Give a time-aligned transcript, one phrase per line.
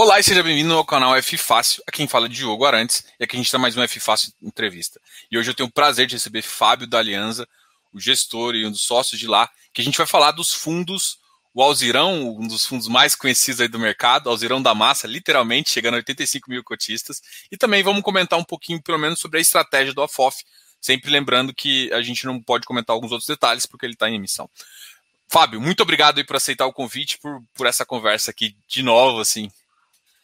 [0.00, 1.82] Olá e seja bem-vindo ao canal F Fácil.
[1.84, 4.32] Aqui quem fala é Diogo Arantes e aqui a gente está mais um F Fácil
[4.40, 5.00] entrevista.
[5.28, 7.44] E hoje eu tenho o prazer de receber Fábio da Aliança,
[7.92, 11.18] o gestor e um dos sócios de lá, que a gente vai falar dos fundos,
[11.52, 15.94] o Alzirão, um dos fundos mais conhecidos aí do mercado, Alzirão da Massa, literalmente, chegando
[15.94, 17.20] a 85 mil cotistas.
[17.50, 20.44] E também vamos comentar um pouquinho, pelo menos, sobre a estratégia do AFOF,
[20.80, 24.14] sempre lembrando que a gente não pode comentar alguns outros detalhes porque ele está em
[24.14, 24.48] emissão.
[25.26, 29.20] Fábio, muito obrigado aí por aceitar o convite, por, por essa conversa aqui de novo,
[29.20, 29.50] assim,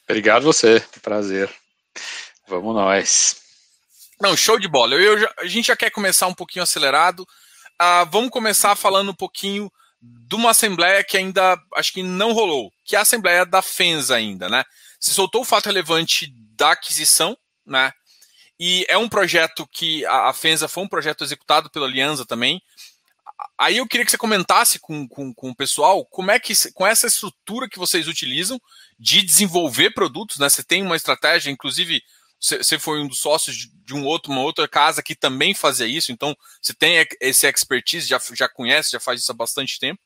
[0.08, 1.50] Obrigado você, prazer.
[2.46, 3.36] Vamos nós.
[4.20, 4.94] Não, show de bola.
[4.94, 7.20] Eu, eu, a gente já quer começar um pouquinho acelerado.
[7.20, 12.70] Uh, vamos começar falando um pouquinho de uma assembleia que ainda acho que não rolou,
[12.84, 14.62] que é a assembleia da FENS ainda, né?
[15.00, 17.36] Você soltou o fato relevante da aquisição,
[17.66, 17.90] né?
[18.60, 22.62] E é um projeto que a, a FENSA foi um projeto executado pela Aliança também.
[23.58, 26.86] Aí eu queria que você comentasse com, com, com o pessoal como é que, com
[26.86, 28.60] essa estrutura que vocês utilizam
[28.98, 30.48] de desenvolver produtos, né?
[30.48, 32.02] Você tem uma estratégia, inclusive
[32.40, 36.12] você foi um dos sócios de um outro, uma outra casa que também fazia isso,
[36.12, 40.00] então você tem esse expertise, já, já conhece, já faz isso há bastante tempo.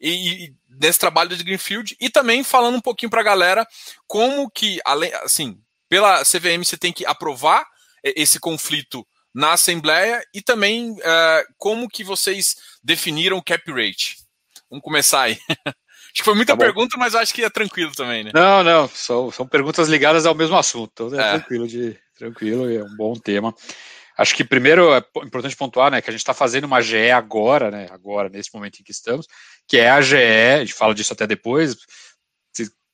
[0.00, 3.66] E, e nesse trabalho de Greenfield, e também falando um pouquinho para a galera
[4.06, 7.66] como que, além, assim, pela CVM você tem que aprovar
[8.02, 14.16] esse conflito na Assembleia e também uh, como que vocês definiram o cap rate.
[14.68, 15.38] Vamos começar aí.
[15.48, 18.30] acho que foi muita tá pergunta, mas acho que é tranquilo também, né?
[18.34, 21.38] Não, não, são, são perguntas ligadas ao mesmo assunto, então é, é.
[21.38, 23.54] tranquilo de tranquilo é um bom tema.
[24.18, 27.70] Acho que primeiro é importante pontuar, né, que a gente está fazendo uma GE agora,
[27.70, 29.26] né, agora nesse momento em que estamos,
[29.66, 31.74] que é a GE, a gente fala disso até depois,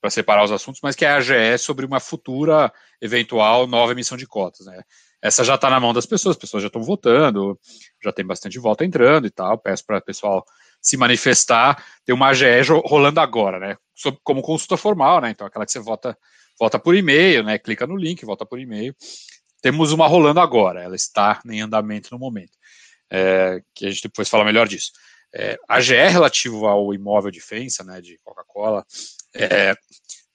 [0.00, 4.16] para separar os assuntos, mas que é a GE sobre uma futura eventual nova emissão
[4.16, 4.80] de cotas, né?
[5.22, 7.58] Essa já está na mão das pessoas, as pessoas já estão votando,
[8.02, 9.58] já tem bastante voto entrando e tal.
[9.58, 10.44] Peço para o pessoal
[10.80, 11.82] se manifestar.
[12.04, 12.46] Tem uma AGE
[12.84, 13.76] rolando agora, né?
[14.22, 15.30] Como consulta formal, né?
[15.30, 16.16] Então, aquela que você vota,
[16.58, 17.58] vota por e-mail, né?
[17.58, 18.94] Clica no link, vota por e-mail.
[19.62, 22.52] Temos uma rolando agora, ela está em andamento no momento.
[23.10, 24.92] É, que a gente depois fala melhor disso.
[25.34, 28.84] É, a AGE relativo ao imóvel de defensa, né, de Coca-Cola,
[29.34, 29.74] é,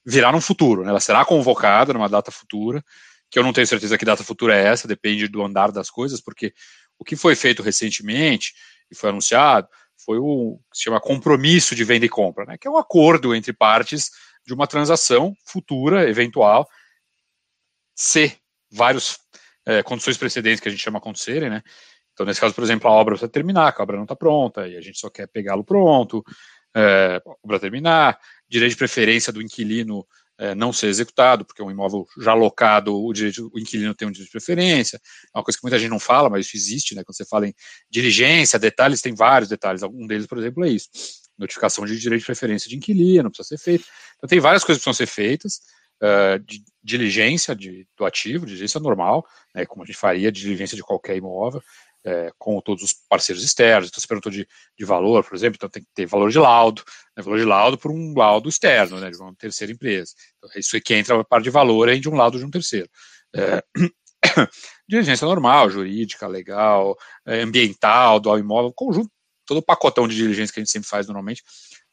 [0.06, 2.84] virá no futuro, né, ela será convocada numa data futura,
[3.31, 6.19] que eu não tenho certeza que data futura é essa, depende do andar das coisas,
[6.19, 6.53] porque
[7.00, 8.53] o que foi feito recentemente
[8.92, 9.69] e foi anunciado
[10.06, 13.34] foi o que se chama compromisso de venda e compra, né, que é um acordo
[13.34, 14.12] entre partes
[14.46, 16.68] de uma transação futura, eventual,
[17.96, 18.36] se
[18.69, 19.19] várias
[19.66, 21.62] é, condições precedentes que a gente chama acontecerem, né,
[22.13, 24.75] então nesse caso, por exemplo, a obra precisa terminar, a obra não está pronta, e
[24.75, 26.24] a gente só quer pegá-lo pronto,
[26.75, 28.19] é, obra terminar,
[28.50, 30.06] direito de preferência do inquilino
[30.41, 34.07] é, não ser executado, porque é um imóvel já alocado, o, direito, o inquilino tem
[34.07, 36.96] um direito de preferência, é uma coisa que muita gente não fala, mas isso existe,
[36.96, 37.03] né?
[37.03, 37.53] Quando você fala em
[37.91, 39.84] diligência, detalhes, tem vários detalhes.
[39.84, 40.90] Um deles, por exemplo, é isso.
[41.38, 43.85] Notificação de direito de preferência de inquilino, precisa ser feito.
[44.18, 45.59] Então tem várias coisas que precisam ser feitas,
[46.01, 50.81] uh, de diligência de, do ativo, diligência normal, né, como a gente faria, diligência de
[50.81, 51.62] qualquer imóvel,
[52.03, 53.89] é, com todos os parceiros externos.
[53.89, 54.47] Então, você perguntou de,
[54.78, 56.84] de valor, por exemplo, então tem que ter valor de laudo,
[57.16, 60.13] né, valor de laudo por um laudo externo, né, de uma terceira empresa.
[60.38, 62.89] Então, isso aqui entra a parte de valor aí de um laudo de um terceiro.
[63.35, 63.63] É,
[64.88, 69.09] diligência normal, jurídica, legal, é, ambiental, do imóvel, conjunto,
[69.45, 71.44] todo o pacotão de diligência que a gente sempre faz normalmente,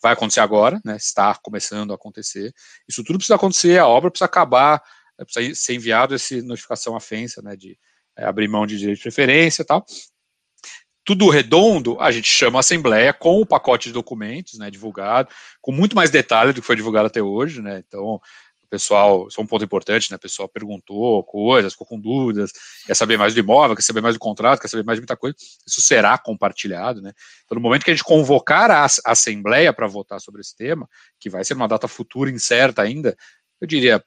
[0.02, 2.52] vai acontecer agora, né, está começando a acontecer.
[2.88, 4.82] Isso tudo precisa acontecer, a obra precisa acabar,
[5.18, 7.78] é, precisa ser enviado essa notificação à FENSA, né, de
[8.18, 9.86] é, abrir mão de direito de preferência e tal.
[11.04, 15.30] Tudo redondo, a gente chama a Assembleia com o pacote de documentos né, divulgado,
[15.62, 17.62] com muito mais detalhe do que foi divulgado até hoje.
[17.62, 18.20] Né, então,
[18.68, 22.52] pessoal, isso é um ponto importante, né, o pessoal perguntou coisas, ficou com dúvidas,
[22.86, 25.16] quer saber mais do imóvel, quer saber mais do contrato, quer saber mais de muita
[25.16, 25.34] coisa,
[25.66, 27.00] isso será compartilhado.
[27.00, 27.12] Né.
[27.44, 30.86] Então, no momento que a gente convocar a, a Assembleia para votar sobre esse tema,
[31.18, 33.16] que vai ser uma data futura incerta ainda,
[33.60, 34.04] eu diria,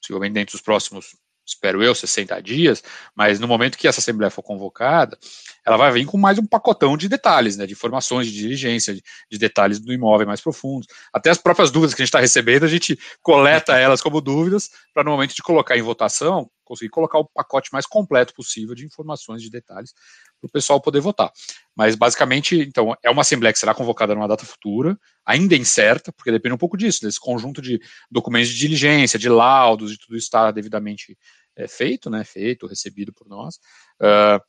[0.00, 1.14] possivelmente dentro dos próximos
[1.50, 2.82] espero eu, 60 dias,
[3.14, 5.18] mas no momento que essa Assembleia for convocada,
[5.66, 9.02] ela vai vir com mais um pacotão de detalhes, né, de informações, de diligência, de,
[9.30, 10.86] de detalhes do imóvel mais profundos.
[11.12, 14.70] Até as próprias dúvidas que a gente está recebendo, a gente coleta elas como dúvidas,
[14.94, 18.86] para no momento de colocar em votação, conseguir colocar o pacote mais completo possível de
[18.86, 19.92] informações, de detalhes,
[20.40, 21.32] para o pessoal poder votar.
[21.76, 24.96] Mas, basicamente, então, é uma Assembleia que será convocada numa data futura,
[25.26, 27.80] ainda incerta, porque depende um pouco disso, desse conjunto de
[28.10, 31.18] documentos de diligência, de laudos, de tudo isso estar devidamente
[31.56, 33.56] é, feito, né, feito, recebido por nós.
[34.00, 34.40] Uh,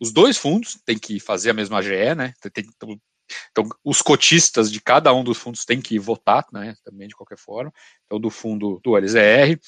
[0.00, 2.98] os dois fundos têm que fazer a mesma AGE, né, tem, então,
[3.50, 7.38] então, os cotistas de cada um dos fundos têm que votar, né, também de qualquer
[7.38, 7.72] forma.
[8.06, 9.58] Então, do fundo do LZR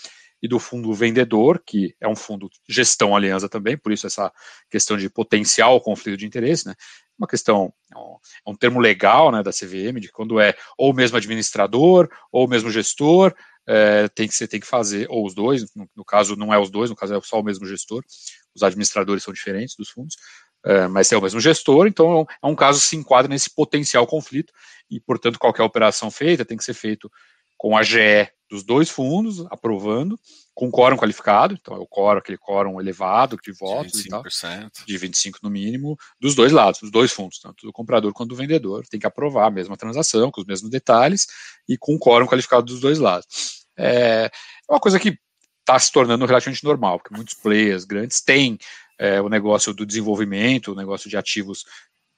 [0.42, 4.32] e do fundo vendedor, que é um fundo gestão aliança também, por isso essa
[4.70, 6.74] questão de potencial conflito de interesse, né,
[7.18, 7.98] uma questão, é
[8.46, 12.70] é um termo legal, né, da CVM, de quando é ou mesmo administrador, ou mesmo
[12.70, 13.34] gestor,
[13.66, 16.58] é, tem que você tem que fazer, ou os dois, no, no, caso não é
[16.58, 18.02] os dois, no caso é só o mesmo gestor,
[18.54, 20.16] os administradores são diferentes dos fundos,
[20.64, 24.06] é, mas é o mesmo gestor, então é um caso que se enquadra nesse potencial
[24.06, 24.52] conflito,
[24.90, 27.10] e portanto qualquer operação feita tem que ser feito
[27.60, 30.18] com a GE dos dois fundos, aprovando,
[30.54, 34.06] com quórum qualificado, então é o quórum, aquele quórum elevado de votos de 25%.
[34.06, 34.22] e tal,
[34.86, 38.34] de 25% no mínimo, dos dois lados, dos dois fundos, tanto do comprador quanto do
[38.34, 41.26] vendedor, tem que aprovar a mesma transação, com os mesmos detalhes,
[41.68, 43.66] e com quórum qualificado dos dois lados.
[43.76, 45.18] É, é uma coisa que
[45.60, 48.56] está se tornando relativamente normal, porque muitos players grandes têm
[48.98, 51.66] é, o negócio do desenvolvimento, o negócio de ativos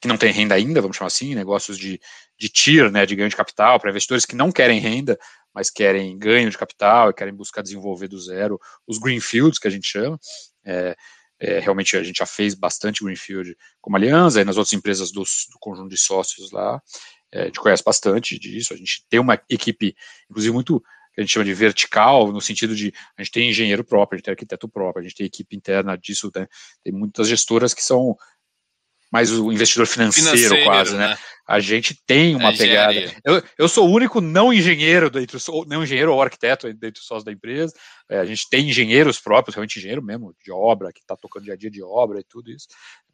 [0.03, 2.01] que não tem renda ainda, vamos chamar assim, negócios de,
[2.37, 5.17] de TIR, né, de ganho de capital, para investidores que não querem renda,
[5.55, 9.71] mas querem ganho de capital e querem buscar desenvolver do zero os greenfields, que a
[9.71, 10.19] gente chama.
[10.65, 10.97] É,
[11.39, 15.23] é, realmente a gente já fez bastante greenfield como aliança, e nas outras empresas do,
[15.23, 16.83] do conjunto de sócios lá,
[17.31, 19.95] é, a gente conhece bastante disso, a gente tem uma equipe,
[20.29, 20.83] inclusive, muito
[21.15, 24.19] que a gente chama de vertical, no sentido de a gente tem engenheiro próprio, a
[24.19, 26.49] gente tem arquiteto próprio, a gente tem equipe interna disso, né?
[26.83, 28.17] tem muitas gestoras que são
[29.13, 31.09] mais o investidor financeiro, financeiro quase, né?
[31.09, 31.19] né?
[31.47, 32.95] A gente tem uma pegada.
[33.25, 37.25] Eu, eu sou o único não engenheiro dentro, não engenheiro ou arquiteto dentro dos sócios
[37.25, 37.75] da empresa.
[38.09, 41.55] É, a gente tem engenheiros próprios, realmente engenheiro mesmo de obra, que está tocando dia
[41.55, 42.69] a dia de obra e tudo isso.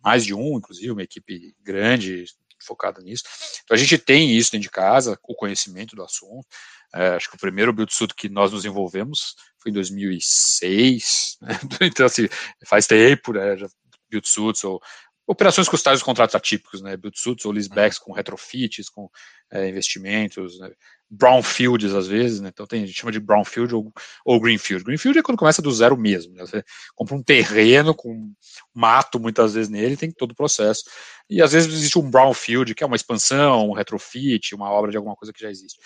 [0.05, 2.27] Mais de um, inclusive, uma equipe grande
[2.63, 3.25] focada nisso.
[3.65, 6.47] Então a gente tem isso dentro de casa, o conhecimento do assunto.
[6.95, 11.59] É, acho que o primeiro build suit que nós nos envolvemos foi em 2006, né?
[11.83, 12.29] então assim,
[12.67, 13.57] faz tempo, né?
[13.57, 13.69] Já
[14.11, 14.81] build suits ou
[15.29, 18.07] operações custárias dos contratos atípicos, né, build suits ou leasebacks uhum.
[18.07, 19.11] com retrofits, com
[19.53, 20.71] é, investimentos, né,
[21.11, 23.93] brownfields às vezes, né, então tem, a gente chama de brownfield ou,
[24.25, 24.83] ou greenfield.
[24.83, 26.65] Greenfield é quando começa do zero mesmo, né, você
[26.95, 28.33] compra um terreno com
[28.75, 30.85] mato muitas vezes nele, tem todo o processo.
[31.29, 34.97] E às vezes existe um brownfield, que é uma expansão, um retrofit, uma obra de
[34.97, 35.79] alguma coisa que já existe.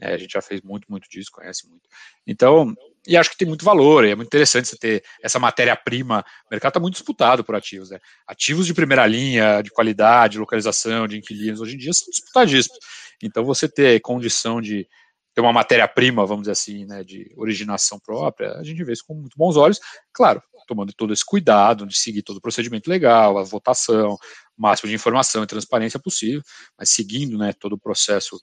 [0.00, 1.88] É, a gente já fez muito, muito disso, conhece muito.
[2.24, 2.72] Então,
[3.06, 6.24] e acho que tem muito valor, é muito interessante você ter essa matéria-prima.
[6.46, 7.98] O mercado está muito disputado por ativos, né?
[8.26, 12.78] Ativos de primeira linha, de qualidade, localização, de inquilinos, hoje em dia são disputadíssimos.
[13.22, 14.88] Então, você ter condição de
[15.34, 19.14] ter uma matéria-prima, vamos dizer assim, né, de originação própria, a gente vê isso com
[19.14, 19.80] muito bons olhos.
[20.12, 24.14] Claro, tomando todo esse cuidado de seguir todo o procedimento legal, a votação,
[24.56, 26.40] o máximo de informação e transparência possível,
[26.78, 28.40] mas seguindo né, todo o processo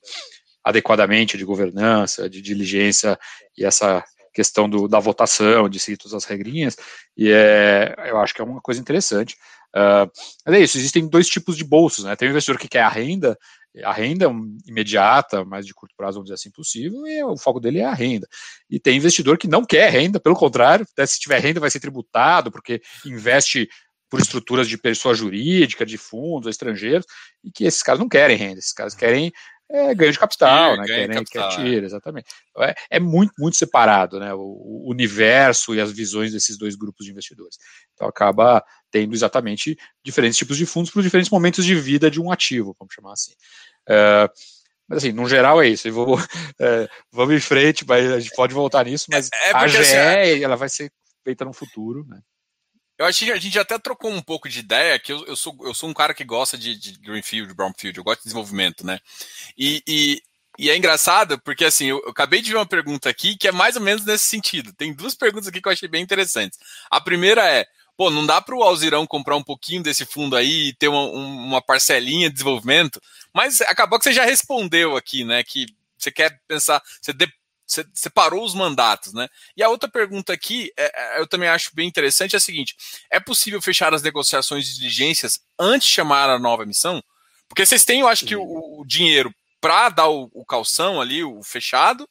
[0.62, 3.18] adequadamente de governança, de diligência
[3.56, 6.76] e essa questão do, da votação, de seguir todas as regrinhas,
[7.16, 9.36] e é, eu acho que é uma coisa interessante.
[9.74, 10.10] Uh,
[10.44, 12.14] mas é isso, existem dois tipos de bolsos, né?
[12.14, 13.38] Tem o investidor que quer a renda,
[13.82, 14.26] a renda
[14.66, 17.94] imediata, mas de curto prazo, vamos dizer assim, possível, e o foco dele é a
[17.94, 18.28] renda.
[18.68, 22.50] E tem investidor que não quer renda, pelo contrário, se tiver renda vai ser tributado,
[22.52, 23.68] porque investe
[24.10, 27.06] por estruturas de pessoa jurídica, de fundos estrangeiros,
[27.42, 29.32] e que esses caras não querem renda, esses caras querem
[29.72, 30.84] é ganho de capital, né?
[30.84, 31.86] Quer, capital, quer tira, é.
[31.86, 32.26] exatamente.
[32.50, 34.34] Então, é, é, muito, muito separado, né?
[34.34, 37.56] O, o, universo e as visões desses dois grupos de investidores.
[37.94, 42.30] Então acaba tendo exatamente diferentes tipos de fundos para diferentes momentos de vida de um
[42.30, 43.32] ativo, vamos chamar assim.
[43.88, 44.28] É,
[44.86, 45.88] mas assim, no geral é isso.
[45.88, 46.18] Eu vou,
[46.60, 49.78] é, vamos em frente, mas a gente pode voltar nisso, mas é, é a GE
[49.78, 50.92] assim, ela vai ser
[51.24, 52.20] feita no futuro, né?
[53.02, 55.58] Eu acho que a gente até trocou um pouco de ideia, que eu, eu, sou,
[55.62, 59.00] eu sou um cara que gosta de, de Greenfield, Brownfield, eu gosto de desenvolvimento, né?
[59.58, 60.22] E, e,
[60.56, 63.52] e é engraçado, porque assim, eu, eu, acabei de ver uma pergunta aqui que é
[63.52, 64.72] mais ou menos nesse sentido.
[64.72, 66.60] Tem duas perguntas aqui que eu achei bem interessantes.
[66.88, 67.66] A primeira é,
[67.96, 71.02] pô, não dá para o Alzirão comprar um pouquinho desse fundo aí e ter uma,
[71.02, 73.02] uma parcelinha de desenvolvimento?
[73.34, 75.42] Mas acabou que você já respondeu aqui, né?
[75.42, 75.66] Que
[75.98, 77.26] você quer pensar, você de,
[77.72, 79.28] você separou os mandatos, né?
[79.56, 82.76] E a outra pergunta aqui, é, é, eu também acho bem interessante, é a seguinte:
[83.10, 87.02] é possível fechar as negociações de diligências antes de chamar a nova emissão?
[87.48, 91.22] Porque vocês têm, eu acho que, o, o dinheiro para dar o, o, calção ali,
[91.22, 92.08] o fechado,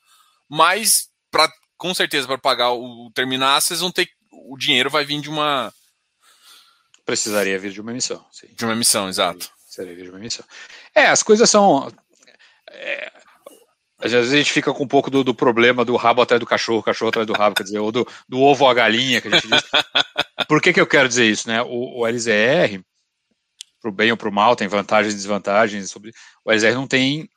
[0.49, 5.03] mas para com certeza para pagar o, o terminar, vocês vão ter o dinheiro vai
[5.03, 5.73] vir de uma
[7.05, 8.47] precisaria vir de uma emissão, sim.
[8.51, 9.51] De uma emissão, exato.
[9.65, 10.45] Precisaria vir de uma emissão.
[10.95, 11.91] É, as coisas são
[12.69, 13.11] é,
[14.01, 16.45] às vezes a gente fica com um pouco do, do, problema do rabo atrás do
[16.45, 19.31] cachorro, cachorro atrás do rabo, quer dizer, ou do, do ovo à galinha, que a
[19.31, 19.61] gente diz.
[20.47, 21.47] Por que, que eu quero dizer isso?
[21.47, 21.61] Né?
[21.61, 22.83] O, o LZR,
[23.81, 25.89] para o bem ou para o mal, tem vantagens e desvantagens.
[25.89, 26.11] Sobre,
[26.43, 27.29] o LZR não tem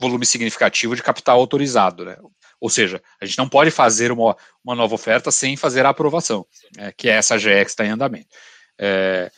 [0.00, 2.04] volume significativo de capital autorizado.
[2.04, 2.16] Né?
[2.60, 6.46] Ou seja, a gente não pode fazer uma, uma nova oferta sem fazer a aprovação,
[6.76, 8.28] né, que é essa GE que está em andamento.
[8.78, 9.30] É,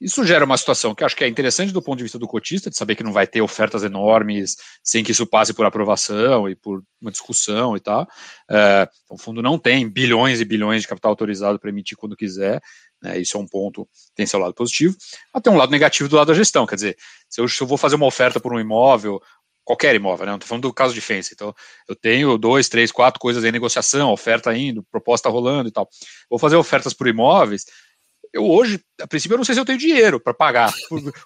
[0.00, 2.68] isso gera uma situação que acho que é interessante do ponto de vista do cotista,
[2.68, 6.54] de saber que não vai ter ofertas enormes sem que isso passe por aprovação e
[6.54, 8.06] por uma discussão e tal.
[8.50, 12.16] É, então, o fundo não tem bilhões e bilhões de capital autorizado para emitir quando
[12.16, 12.60] quiser.
[13.02, 14.96] Né, isso é um ponto, tem seu lado positivo.
[15.32, 16.96] Até um lado negativo do lado da gestão, quer dizer,
[17.28, 19.20] se eu, se eu vou fazer uma oferta por um imóvel
[19.66, 20.30] qualquer imóvel, né?
[20.30, 21.32] Não estou falando do caso de Fence.
[21.34, 21.52] Então,
[21.88, 25.88] eu tenho dois, três, quatro coisas em negociação, oferta indo, proposta rolando e tal.
[26.30, 27.66] Vou fazer ofertas por imóveis.
[28.32, 30.72] Eu hoje, a princípio, eu não sei se eu tenho dinheiro para pagar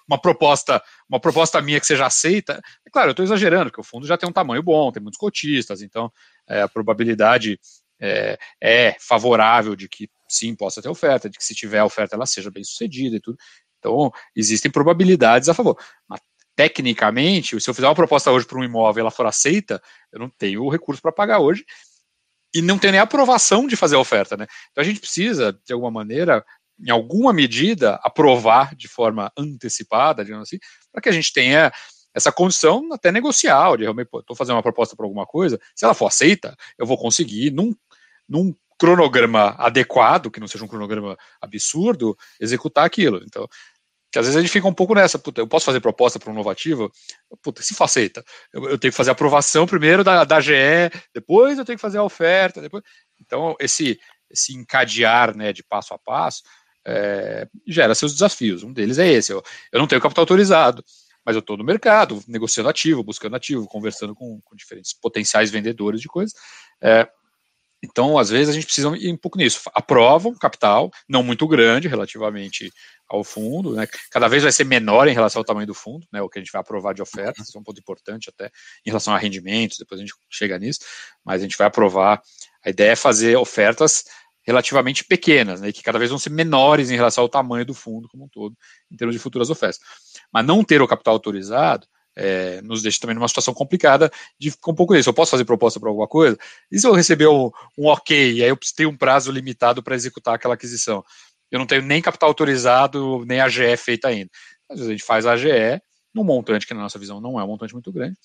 [0.07, 2.61] uma proposta, uma proposta minha que seja aceita.
[2.85, 5.19] É claro, eu estou exagerando, porque o fundo já tem um tamanho bom, tem muitos
[5.19, 6.11] cotistas, então
[6.47, 7.59] é, a probabilidade
[7.99, 12.25] é, é, favorável de que sim possa ter oferta, de que se tiver oferta ela
[12.25, 13.37] seja bem sucedida e tudo.
[13.79, 15.77] Então, existem probabilidades a favor.
[16.07, 16.21] Mas,
[16.55, 19.81] tecnicamente, se eu fizer uma proposta hoje para um imóvel e ela for aceita,
[20.11, 21.65] eu não tenho o recurso para pagar hoje
[22.53, 24.45] e não tenho nem aprovação de fazer a oferta, né?
[24.71, 26.45] Então a gente precisa, de alguma maneira,
[26.85, 30.57] em alguma medida, aprovar de forma antecipada, digamos assim,
[30.91, 31.71] para que a gente tenha
[32.13, 35.93] essa condição até negocial, de realmente, estou fazendo uma proposta para alguma coisa, se ela
[35.93, 37.73] for aceita, eu vou conseguir, num,
[38.27, 43.21] num cronograma adequado, que não seja um cronograma absurdo, executar aquilo.
[43.23, 43.47] Então,
[44.11, 46.31] que às vezes a gente fica um pouco nessa, puta, eu posso fazer proposta para
[46.31, 46.91] um novativo?
[47.41, 48.23] Puta, se faceita.
[48.51, 51.81] Eu, eu, tenho que fazer a aprovação primeiro da, da GE, depois eu tenho que
[51.81, 52.83] fazer a oferta, depois.
[53.21, 53.97] Então, esse,
[54.29, 56.41] esse encadear né, de passo a passo
[56.85, 58.63] é, gera seus desafios.
[58.63, 59.31] Um deles é esse.
[59.31, 60.83] Eu, eu não tenho capital autorizado,
[61.25, 66.01] mas eu estou no mercado, negociando ativo, buscando ativo, conversando com, com diferentes potenciais vendedores
[66.01, 66.33] de coisas.
[66.81, 67.07] É,
[67.83, 69.61] então, às vezes, a gente precisa ir um pouco nisso.
[69.73, 72.71] Aprovam capital, não muito grande relativamente
[73.09, 73.87] ao fundo, né?
[74.11, 76.21] Cada vez vai ser menor em relação ao tamanho do fundo, né?
[76.21, 78.51] O que a gente vai aprovar de ofertas, isso é um ponto importante até
[78.85, 80.79] em relação a rendimentos, depois a gente chega nisso,
[81.25, 82.21] mas a gente vai aprovar.
[82.63, 84.05] A ideia é fazer ofertas
[84.43, 85.71] relativamente pequenas, né?
[85.71, 88.55] Que cada vez vão ser menores em relação ao tamanho do fundo como um todo,
[88.91, 89.79] em termos de futuras ofertas.
[90.33, 94.71] Mas não ter o capital autorizado é, nos deixa também numa situação complicada de ficar
[94.71, 95.09] um pouco nisso.
[95.09, 96.37] Eu posso fazer proposta para alguma coisa?
[96.71, 99.95] E se eu receber um, um ok, e aí eu tenho um prazo limitado para
[99.95, 101.03] executar aquela aquisição?
[101.51, 104.29] eu não tenho nem capital autorizado, nem AGE feita ainda.
[104.69, 105.81] Às vezes a gente faz a AGE
[106.13, 108.17] num montante que na nossa visão não é um montante muito grande.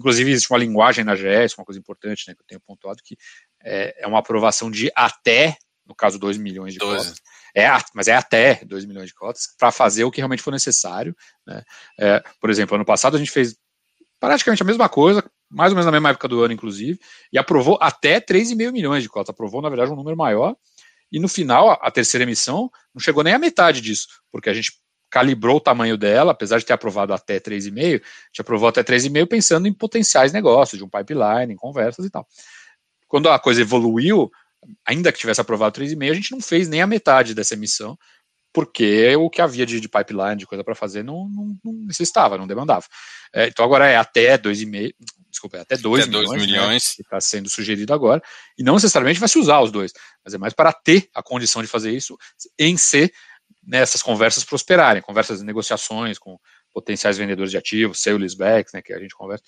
[0.00, 3.18] Inclusive existe uma linguagem na é uma coisa importante, né, que eu tenho pontuado, que
[3.62, 6.96] é, é uma aprovação de até, no caso, 2 milhões de 12.
[6.96, 7.20] cotas.
[7.54, 11.14] É, mas é até 2 milhões de cotas, para fazer o que realmente for necessário.
[11.46, 11.62] Né?
[11.98, 13.54] É, por exemplo, ano passado a gente fez
[14.18, 16.98] praticamente a mesma coisa, mais ou menos na mesma época do ano, inclusive,
[17.30, 19.28] e aprovou até 3,5 milhões de cotas.
[19.28, 20.56] Aprovou, na verdade, um número maior,
[21.12, 24.72] e no final, a terceira emissão não chegou nem à metade disso, porque a gente
[25.10, 27.90] calibrou o tamanho dela, apesar de ter aprovado até 3,5, a
[28.28, 32.26] gente aprovou até 3,5 pensando em potenciais negócios, de um pipeline, em conversas e tal.
[33.08, 34.30] Quando a coisa evoluiu,
[34.86, 37.98] ainda que tivesse aprovado 3,5, a gente não fez nem a metade dessa emissão,
[38.52, 42.38] porque o que havia de, de pipeline, de coisa para fazer, não, não, não, necessitava,
[42.38, 42.86] não demandava.
[43.32, 44.94] É, então agora é até 2,5,
[45.28, 46.84] desculpa, é até 2 milhões, milhões.
[46.90, 48.22] Né, que está sendo sugerido agora,
[48.58, 49.92] e não necessariamente vai se usar os dois,
[50.24, 52.16] mas é mais para ter a condição de fazer isso
[52.58, 53.12] em ser
[53.62, 56.38] nessas conversas prosperarem, conversas de negociações com
[56.72, 59.44] potenciais vendedores de ativos, sale leasebacks, né, que a gente conversa.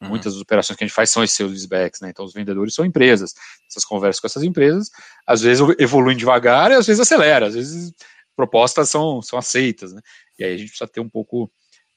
[0.00, 0.08] Uhum.
[0.08, 2.74] Muitas das operações que a gente faz são esses sale leasebacks, né, então os vendedores
[2.74, 3.34] são empresas.
[3.68, 4.90] Essas conversas com essas empresas,
[5.26, 7.92] às vezes evoluem devagar e às vezes acelera, às vezes
[8.34, 10.00] propostas são, são aceitas, né?
[10.38, 11.52] E aí a gente precisa ter um pouco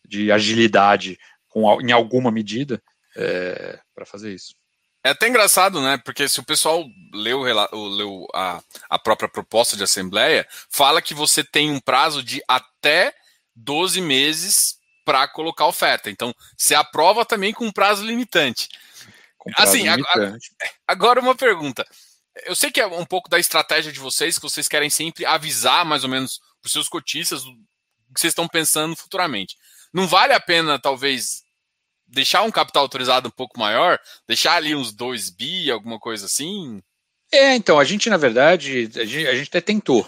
[0.05, 1.17] de agilidade
[1.48, 2.83] com, em alguma medida
[3.15, 4.53] é, para fazer isso.
[5.03, 5.98] É até engraçado, né?
[5.98, 11.43] Porque se o pessoal leu, leu a, a própria proposta de assembleia, fala que você
[11.43, 13.13] tem um prazo de até
[13.55, 16.10] 12 meses para colocar oferta.
[16.10, 18.69] Então, você aprova também com um prazo limitante.
[19.55, 20.51] Prazo assim, limitante.
[20.88, 21.86] agora uma pergunta
[22.45, 25.86] eu sei que é um pouco da estratégia de vocês, que vocês querem sempre avisar
[25.86, 27.53] mais ou menos para os seus cotistas o
[28.13, 29.57] que vocês estão pensando futuramente.
[29.93, 31.43] Não vale a pena, talvez,
[32.13, 34.00] deixar um capital autorizado um pouco maior?
[34.27, 36.82] Deixar ali uns 2 bi, alguma coisa assim?
[37.34, 40.08] É, então, a gente, na verdade, a gente, a gente até tentou.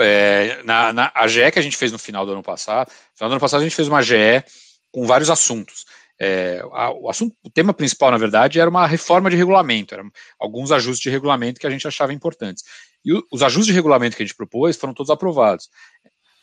[0.00, 3.16] É, na, na, a GE que a gente fez no final do ano passado, no
[3.16, 4.44] final do ano passado a gente fez uma GE
[4.92, 5.84] com vários assuntos.
[6.20, 10.08] É, a, o, assunto, o tema principal, na verdade, era uma reforma de regulamento, eram
[10.38, 12.62] alguns ajustes de regulamento que a gente achava importantes.
[13.04, 15.68] E o, os ajustes de regulamento que a gente propôs foram todos aprovados.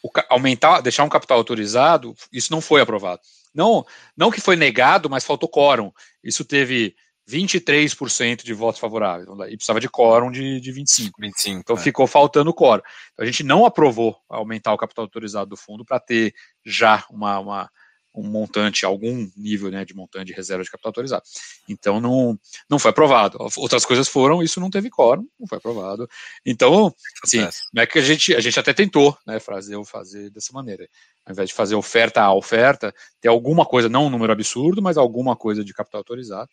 [0.05, 3.21] O, aumentar, deixar um capital autorizado, isso não foi aprovado.
[3.53, 3.83] Não,
[4.15, 5.91] não que foi negado, mas faltou quórum.
[6.23, 6.95] Isso teve
[7.27, 9.27] 23% de votos favoráveis.
[9.49, 11.19] E precisava de quórum de, de 25.
[11.19, 11.79] 25 então é.
[11.79, 12.83] ficou faltando quórum.
[13.13, 16.33] Então, a gente não aprovou aumentar o capital autorizado do fundo para ter
[16.63, 17.71] já uma, uma
[18.15, 21.23] um montante, algum nível né, de montante de reserva de capital autorizado.
[21.67, 23.37] Então não, não foi aprovado.
[23.57, 26.07] Outras coisas foram, isso não teve quórum, não foi aprovado.
[26.45, 26.93] Então,
[27.23, 27.39] assim,
[27.73, 30.87] não é que a gente, a gente até tentou né, fazer, fazer dessa maneira.
[31.25, 34.97] Ao invés de fazer oferta a oferta, ter alguma coisa, não um número absurdo, mas
[34.97, 36.49] alguma coisa de capital autorizado.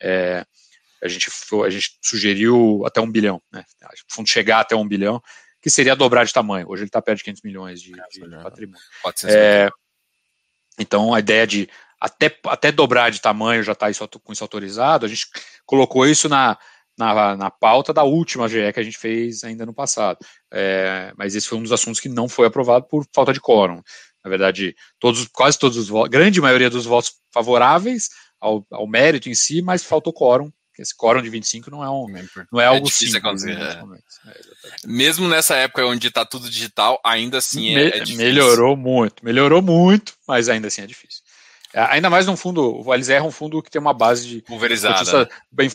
[0.00, 0.44] É,
[1.02, 1.28] a, gente,
[1.64, 3.64] a gente sugeriu até um bilhão, né?
[3.82, 5.20] O fundo chegar até um bilhão,
[5.60, 6.68] que seria dobrar de tamanho.
[6.68, 8.80] Hoje ele está perto de 500 milhões de, de patrimônio.
[9.24, 9.70] É,
[10.78, 11.68] então, a ideia de
[12.00, 13.86] até, até dobrar de tamanho já está
[14.22, 15.06] com isso autorizado.
[15.06, 15.26] A gente
[15.64, 16.58] colocou isso na,
[16.98, 20.18] na, na pauta da última GE que a gente fez ainda no passado.
[20.52, 23.82] É, mas esse foi um dos assuntos que não foi aprovado por falta de quórum.
[24.24, 28.08] Na verdade, todos, quase todos os votos, grande maioria dos votos favoráveis
[28.40, 30.50] ao, ao mérito em si, mas faltou quórum.
[30.78, 32.06] Esse quórum de 25 não é, um,
[32.50, 33.44] não é, é algo simples.
[33.44, 34.30] Né, é.
[34.30, 34.36] É,
[34.86, 38.16] Mesmo nessa época onde está tudo digital, ainda assim é, Me, é difícil.
[38.16, 41.22] Melhorou muito, melhorou muito, mas ainda assim é difícil.
[41.72, 44.42] É, ainda mais num fundo, o Eles é um fundo que tem uma base de
[44.42, 45.68] pulverizada, bem,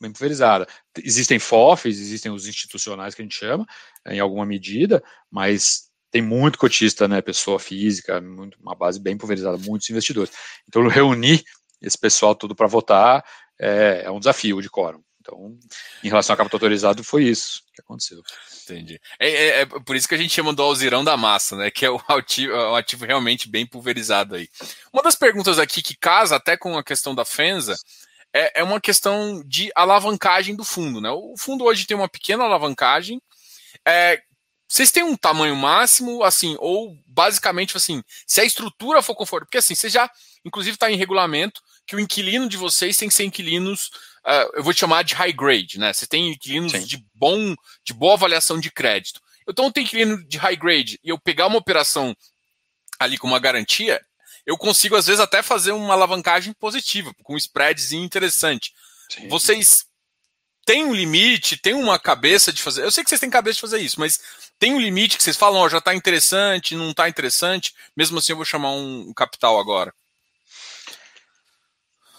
[0.00, 0.66] bem pulverizada.
[1.02, 3.66] Existem FOFs, existem os institucionais que a gente chama,
[4.06, 9.58] em alguma medida, mas tem muito cotista, né, pessoa física, muito, uma base bem pulverizada,
[9.58, 10.32] muitos investidores.
[10.66, 11.44] Então, reunir
[11.82, 13.22] esse pessoal tudo para votar
[13.58, 15.02] é, é, um desafio de quórum.
[15.20, 15.58] Então,
[16.02, 18.22] em relação a capital autorizado, foi isso que aconteceu.
[18.64, 19.00] Entendi.
[19.18, 21.70] É, é, é, por isso que a gente chama do alzirão da massa, né?
[21.70, 24.48] Que é o ativo, é um ativo realmente bem pulverizado aí.
[24.92, 27.74] Uma das perguntas aqui que casa até com a questão da Fenza
[28.34, 31.10] é, é uma questão de alavancagem do fundo, né?
[31.10, 33.22] O fundo hoje tem uma pequena alavancagem.
[33.86, 34.20] É,
[34.68, 39.58] vocês têm um tamanho máximo, assim, ou basicamente assim, se a estrutura for confortável, porque
[39.58, 40.10] assim, você já,
[40.44, 43.90] inclusive, está em regulamento que o inquilino de vocês tem que ser inquilinos
[44.24, 45.92] uh, eu vou te chamar de high grade, né?
[45.92, 46.84] Você tem inquilinos Sim.
[46.84, 49.20] de bom, de boa avaliação de crédito.
[49.48, 52.16] Então, tem inquilino de high grade e eu pegar uma operação
[52.98, 54.00] ali com uma garantia,
[54.46, 58.72] eu consigo, às vezes, até fazer uma alavancagem positiva, com um spreadzinho interessante.
[59.10, 59.28] Sim.
[59.28, 59.84] Vocês
[60.64, 62.84] têm um limite, tem uma cabeça de fazer.
[62.84, 64.18] Eu sei que vocês têm cabeça de fazer isso, mas
[64.58, 68.32] tem um limite que vocês falam, ó, já está interessante, não está interessante, mesmo assim
[68.32, 69.92] eu vou chamar um capital agora.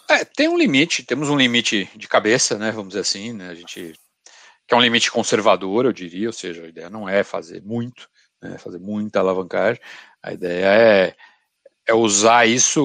[0.09, 3.55] É, tem um limite, temos um limite de cabeça, né, vamos dizer assim, né, a
[3.55, 3.93] gente
[4.67, 8.09] que é um limite conservador, eu diria, ou seja, a ideia não é fazer muito,
[8.41, 9.81] né, fazer muita alavancagem,
[10.21, 11.15] a ideia é,
[11.87, 12.81] é usar isso,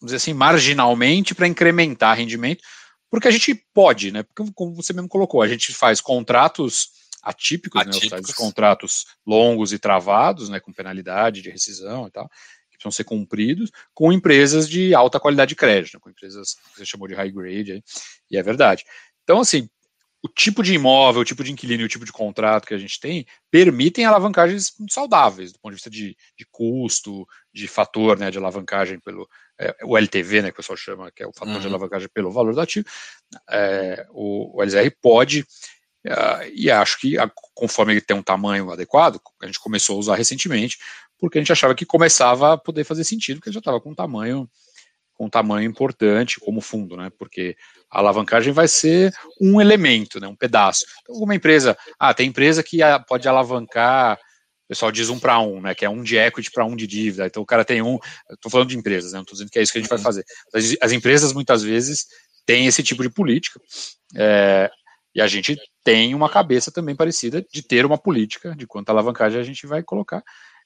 [0.00, 2.62] vamos dizer assim, marginalmente para incrementar rendimento,
[3.10, 6.90] porque a gente pode, né, porque como você mesmo colocou, a gente faz contratos
[7.22, 8.28] atípicos, atípicos.
[8.28, 12.30] né, contratos longos e travados, né, com penalidade de rescisão e tal,
[12.82, 17.08] precisam ser cumpridos com empresas de alta qualidade de crédito, com empresas que você chamou
[17.08, 17.82] de high grade,
[18.30, 18.84] e é verdade.
[19.22, 19.68] Então, assim,
[20.22, 22.78] o tipo de imóvel, o tipo de inquilino e o tipo de contrato que a
[22.78, 28.30] gente tem permitem alavancagens saudáveis, do ponto de vista de, de custo, de fator né,
[28.30, 31.54] de alavancagem pelo é, o LTV, né, que o pessoal chama, que é o fator
[31.54, 31.60] uhum.
[31.60, 32.86] de alavancagem pelo valor do ativo.
[33.50, 35.44] É, o, o LZR pode
[36.04, 37.14] Uh, e acho que,
[37.54, 40.76] conforme ele tem um tamanho adequado, a gente começou a usar recentemente,
[41.22, 43.94] porque a gente achava que começava a poder fazer sentido, porque já estava com um
[43.94, 44.50] tamanho
[45.14, 47.12] com um tamanho importante como fundo, né?
[47.16, 47.56] Porque
[47.88, 50.26] a alavancagem vai ser um elemento, né?
[50.26, 50.84] Um pedaço.
[51.02, 55.60] Então, uma empresa, ah, tem empresa que pode alavancar, o pessoal diz um para um,
[55.60, 55.76] né?
[55.76, 57.26] Que é um de equity para um de dívida.
[57.26, 58.00] Então o cara tem um.
[58.28, 59.18] Estou falando de empresas, né?
[59.18, 60.04] Não estou dizendo que é isso que a gente vai uhum.
[60.04, 60.24] fazer.
[60.52, 62.06] As, as empresas muitas vezes
[62.44, 63.60] têm esse tipo de política.
[64.16, 64.68] É,
[65.14, 69.38] e a gente tem uma cabeça também parecida de ter uma política de quanta alavancagem
[69.38, 70.24] a gente vai colocar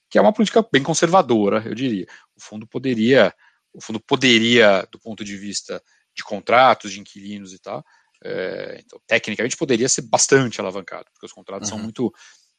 [0.09, 2.07] que é uma política bem conservadora, eu diria.
[2.37, 3.35] O fundo poderia,
[3.73, 5.83] o fundo poderia, do ponto de vista
[6.15, 7.85] de contratos, de inquilinos e tal,
[8.25, 11.77] é, então, tecnicamente poderia ser bastante alavancado, porque os contratos uhum.
[11.77, 12.13] são muito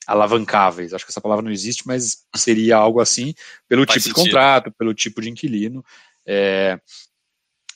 [0.05, 0.93] alavancáveis.
[0.93, 3.33] Acho que essa palavra não existe, mas seria algo assim,
[3.67, 4.23] pelo Faz tipo sentido.
[4.23, 5.83] de contrato, pelo tipo de inquilino.
[6.25, 6.79] É,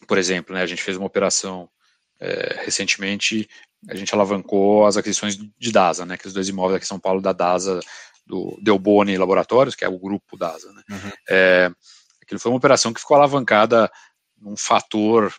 [0.08, 1.70] por exemplo, né, a gente fez uma operação
[2.20, 3.50] é, recentemente,
[3.90, 7.22] a gente alavancou as aquisições de DASA, né, aqueles dois imóveis aqui em São Paulo
[7.22, 7.80] da DASA
[8.32, 10.72] do Delboni Laboratórios, que é o grupo DASA.
[10.72, 10.82] Né?
[10.90, 11.12] Uhum.
[11.30, 11.72] É,
[12.24, 13.92] aquilo foi uma operação que ficou alavancada
[14.40, 15.30] num fator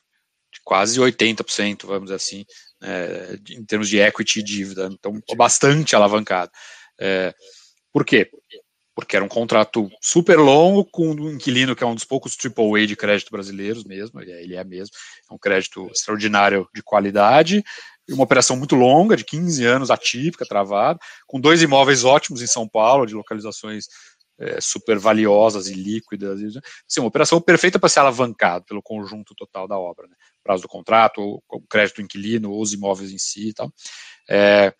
[0.53, 2.45] de quase 80%, vamos dizer assim,
[2.83, 6.53] é, em termos de equity e dívida, então bastante alavancado.
[7.01, 7.35] É,
[7.91, 8.31] por quê?
[8.95, 12.87] Porque era um contrato super longo com um inquilino que é um dos poucos AAA
[12.87, 14.95] de crédito brasileiros mesmo, ele é mesmo,
[15.31, 17.65] é um crédito extraordinário de qualidade,
[18.11, 22.69] uma operação muito longa, de 15 anos, atípica, travada, com dois imóveis ótimos em São
[22.69, 23.87] Paulo, de localizações
[24.39, 26.41] é, super valiosas e líquidas.
[26.41, 30.07] Assim, uma operação perfeita para ser alavancado pelo conjunto total da obra.
[30.09, 30.15] Né?
[30.43, 33.73] Prazo do contrato, o crédito do inquilino, os imóveis em si e tal.
[34.29, 34.75] É,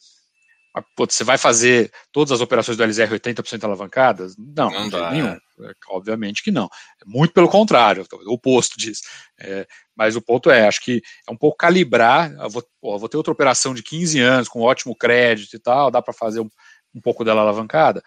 [0.97, 4.35] você vai fazer todas as operações do LZR 80% alavancadas?
[4.39, 5.27] Não, não, dá, nenhum.
[5.27, 5.39] É.
[5.61, 5.73] é.
[5.91, 6.65] Obviamente que não.
[6.65, 9.03] É muito pelo contrário, o oposto disso.
[9.39, 12.33] É, mas o ponto é, acho que é um pouco calibrar.
[12.49, 16.01] Vou, pô, vou ter outra operação de 15 anos com ótimo crédito e tal, dá
[16.01, 16.49] para fazer um,
[16.95, 18.03] um pouco dela alavancada?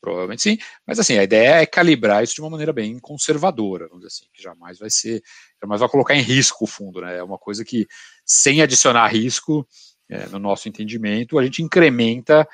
[0.00, 4.04] Provavelmente sim, mas assim, a ideia é calibrar isso de uma maneira bem conservadora, vamos
[4.04, 5.20] dizer assim, que jamais vai ser,
[5.60, 7.16] jamais vai colocar em risco o fundo, né?
[7.16, 7.84] É uma coisa que,
[8.24, 9.66] sem adicionar risco,
[10.08, 12.48] é, no nosso entendimento, a gente incrementa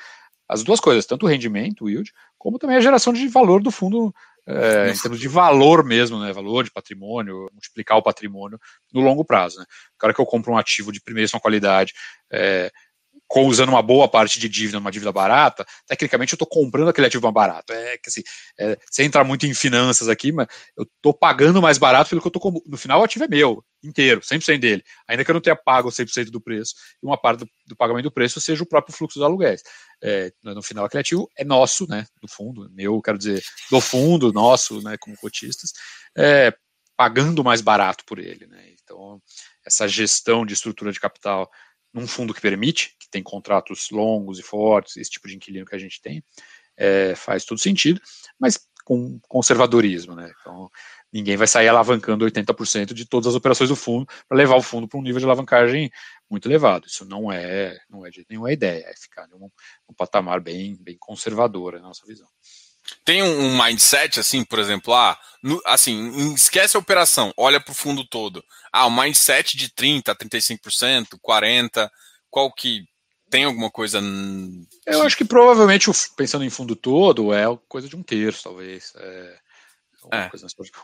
[0.48, 3.70] as duas coisas, tanto o rendimento, o yield, como também a geração de valor do
[3.70, 4.14] fundo
[4.46, 6.32] é, em termos de valor mesmo, né?
[6.32, 8.60] Valor de patrimônio, multiplicar o patrimônio
[8.92, 9.64] no longo prazo, né?
[9.94, 11.94] O cara que eu compro um ativo de primeiríssima qualidade,
[12.30, 12.70] é,
[13.42, 17.22] usando uma boa parte de dívida, uma dívida barata, tecnicamente eu estou comprando aquele ativo
[17.22, 17.72] mais barato.
[17.72, 18.22] É que assim,
[18.58, 22.26] é, sem entrar muito em finanças aqui, mas eu estou pagando mais barato pelo que
[22.26, 24.84] eu estou No final, o ativo é meu, inteiro, 100% dele.
[25.08, 28.04] Ainda que eu não tenha pago 100% do preço, e uma parte do, do, pagamento
[28.04, 29.62] do preço seja o próprio fluxo dos aluguéis.
[30.02, 34.32] É, no final, aquele ativo é nosso, né, do fundo, meu, quero dizer, do fundo,
[34.32, 35.72] nosso, né, como cotistas,
[36.16, 36.54] é,
[36.96, 38.46] pagando mais barato por ele.
[38.46, 38.74] Né.
[38.82, 39.20] Então,
[39.66, 41.50] essa gestão de estrutura de capital
[41.94, 45.76] num fundo que permite, que tem contratos longos e fortes, esse tipo de inquilino que
[45.76, 46.22] a gente tem,
[46.76, 48.00] é, faz todo sentido,
[48.38, 50.30] mas com conservadorismo, né?
[50.40, 50.68] Então,
[51.10, 54.86] ninguém vai sair alavancando 80% de todas as operações do fundo para levar o fundo
[54.86, 55.90] para um nível de alavancagem
[56.28, 56.86] muito elevado.
[56.86, 59.38] Isso não é, não é de nenhuma ideia, é ficar num,
[59.88, 62.28] num patamar bem, bem conservador, é a nossa visão.
[63.04, 67.74] Tem um mindset, assim, por exemplo, ah, no, assim, esquece a operação, olha para o
[67.74, 68.44] fundo todo.
[68.72, 71.90] Ah, o mindset de 30%, 35%, 40%,
[72.30, 72.84] qual que
[73.30, 74.00] tem alguma coisa.
[74.86, 78.92] Eu acho que provavelmente, pensando em fundo todo, é coisa de um terço, talvez.
[78.96, 79.38] É,
[80.12, 80.30] é.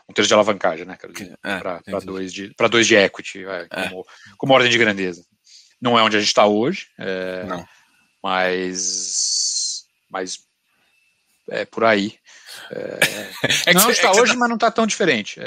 [0.09, 0.97] um terço de alavancagem, né?
[0.99, 4.05] Quero dizer, é, para dois, de, dois de equity, é, como,
[4.37, 5.25] como, ordem de grandeza.
[5.79, 7.45] Não é onde a gente está hoje, é,
[8.21, 10.39] mas, mas
[11.51, 12.15] é por aí.
[12.73, 15.39] É, é não está hoje, mas não está tão diferente.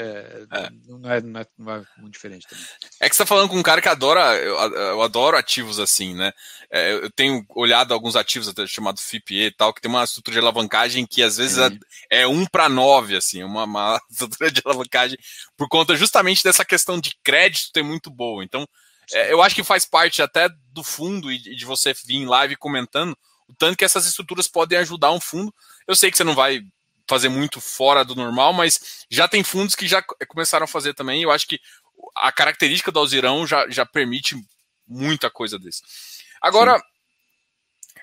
[0.87, 2.65] Não, é, é, é, muito diferente também.
[2.99, 6.15] É que você está falando com um cara que adora, eu, eu adoro ativos assim,
[6.15, 6.31] né?
[6.71, 10.33] É, eu tenho olhado alguns ativos até chamado FIPE e tal, que tem uma estrutura
[10.33, 14.61] de alavancagem que às vezes é, é um para nove, assim, uma, uma estrutura de
[14.65, 15.17] alavancagem
[15.55, 18.43] por conta justamente dessa questão de crédito ter muito boa.
[18.43, 18.67] Então,
[19.29, 23.15] eu acho que faz parte até do fundo e de você vir em live comentando
[23.47, 25.53] o tanto que essas estruturas podem ajudar um fundo.
[25.87, 26.61] Eu sei que você não vai
[27.07, 31.21] fazer muito fora do normal, mas já tem fundos que já começaram a fazer também.
[31.21, 31.59] Eu acho que
[32.15, 34.35] a característica do Alzirão já, já permite
[34.87, 35.81] muita coisa desse.
[36.41, 36.83] Agora, Sim.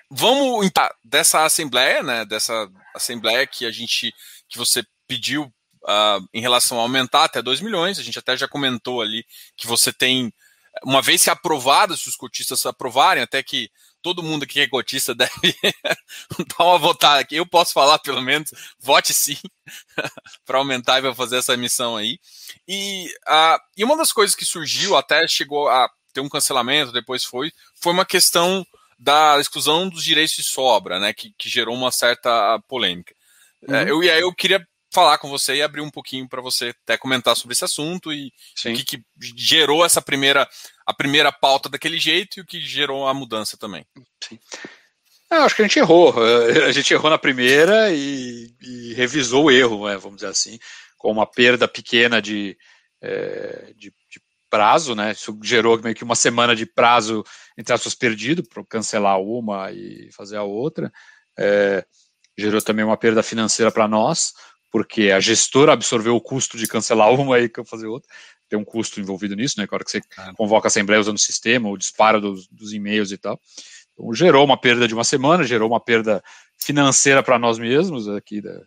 [0.09, 0.71] vamos
[1.03, 2.25] dessa assembleia, né?
[2.25, 4.13] Dessa assembleia que a gente
[4.47, 5.51] que você pediu
[5.83, 7.99] uh, em relação a aumentar até 2 milhões.
[7.99, 9.25] A gente até já comentou ali
[9.55, 10.33] que você tem,
[10.83, 13.69] uma vez é aprovado, se os cotistas aprovarem, até que
[14.03, 15.31] todo mundo que é cotista deve
[16.37, 17.35] dar uma votada aqui.
[17.35, 19.37] Eu posso falar, pelo menos, vote sim
[20.45, 22.19] para aumentar e vai fazer essa emissão aí.
[22.67, 27.23] E, uh, e uma das coisas que surgiu, até chegou a ter um cancelamento, depois
[27.23, 28.63] foi, foi uma questão
[28.99, 33.15] da exclusão dos direitos de sobra, né, que, que gerou uma certa polêmica.
[33.67, 33.77] É, uhum.
[33.77, 36.73] É, eu, e aí eu queria falar com você e abrir um pouquinho para você
[36.83, 38.31] até comentar sobre esse assunto e
[38.65, 39.03] o que, que,
[39.35, 40.47] gerou essa primeira
[40.85, 43.85] a primeira pauta daquele jeito e o que gerou a mudança também.
[44.23, 44.39] Sim.
[45.31, 46.13] Eu acho que a gente errou.
[46.67, 50.59] A gente errou na primeira e, e revisou o erro, né, vamos dizer assim,
[50.97, 52.55] com uma perda pequena de,
[53.01, 55.13] é, de, de, prazo, né?
[55.13, 57.23] Isso gerou meio que uma semana de prazo
[57.57, 60.91] entre aspas perdido para cancelar uma e fazer a outra.
[61.35, 61.83] É,
[62.37, 64.33] gerou também uma perda financeira para nós,
[64.73, 68.09] porque a gestora absorveu o custo de cancelar uma e fazer outra.
[68.49, 69.67] Tem um custo envolvido nisso, né?
[69.69, 70.01] Na hora que você
[70.35, 73.39] convoca a assembleia usando o sistema, o disparo dos, dos e-mails e tal.
[73.93, 76.23] Então, gerou uma perda de uma semana, gerou uma perda
[76.57, 78.59] financeira para nós mesmos, aqui, da,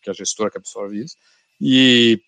[0.00, 1.16] que a gestora que absorve isso.
[1.60, 2.20] E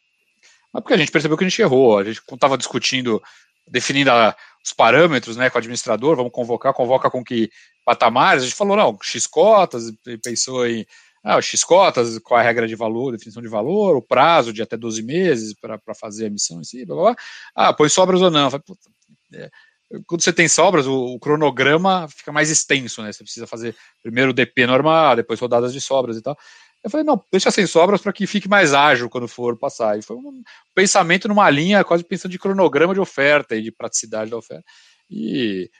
[0.73, 1.99] mas porque a gente percebeu que a gente errou.
[1.99, 3.23] A gente estava discutindo,
[3.67, 7.51] definindo a, os parâmetros né, com o administrador, vamos convocar, convoca com que
[7.85, 8.43] patamares.
[8.43, 9.85] A gente falou, não, X cotas,
[10.23, 10.85] pensou em
[11.23, 14.77] ah, o X-cotas, qual a regra de valor, definição de valor, o prazo de até
[14.77, 17.17] 12 meses para fazer a emissão em si, blá, blá, blá.
[17.55, 18.51] Ah, põe sobras ou não.
[18.51, 18.91] Falei, puta,
[19.35, 19.51] é,
[20.07, 23.13] quando você tem sobras, o, o, cronograma fica mais extenso, né?
[23.13, 26.37] Você precisa fazer primeiro o DP normal, depois rodadas de sobras e tal.
[26.83, 29.99] Eu falei, não, deixa sem sobras para que fique mais ágil quando for passar.
[29.99, 30.43] E foi um
[30.75, 34.65] pensamento numa linha, quase pensando de cronograma de oferta e de praticidade da oferta.
[35.11, 35.71] E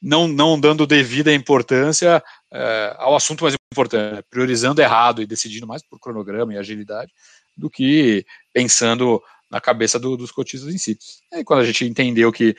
[0.00, 4.22] não, não dando devida importância é, ao assunto mais importante, né?
[4.30, 7.12] priorizando errado e decidindo mais por cronograma e agilidade
[7.56, 10.98] do que pensando na cabeça do, dos cotistas em si.
[11.32, 12.54] E quando a gente entendeu que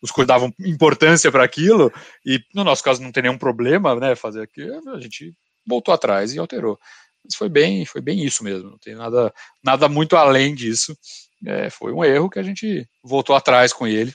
[0.00, 1.92] os cotistas davam importância para aquilo,
[2.24, 5.34] e no nosso caso não tem nenhum problema né, fazer aquilo, a gente
[5.66, 6.78] voltou atrás e alterou.
[7.24, 9.32] Mas foi bem, foi bem isso mesmo, não tem nada,
[9.64, 10.96] nada muito além disso.
[11.44, 14.12] É, foi um erro que a gente voltou atrás com ele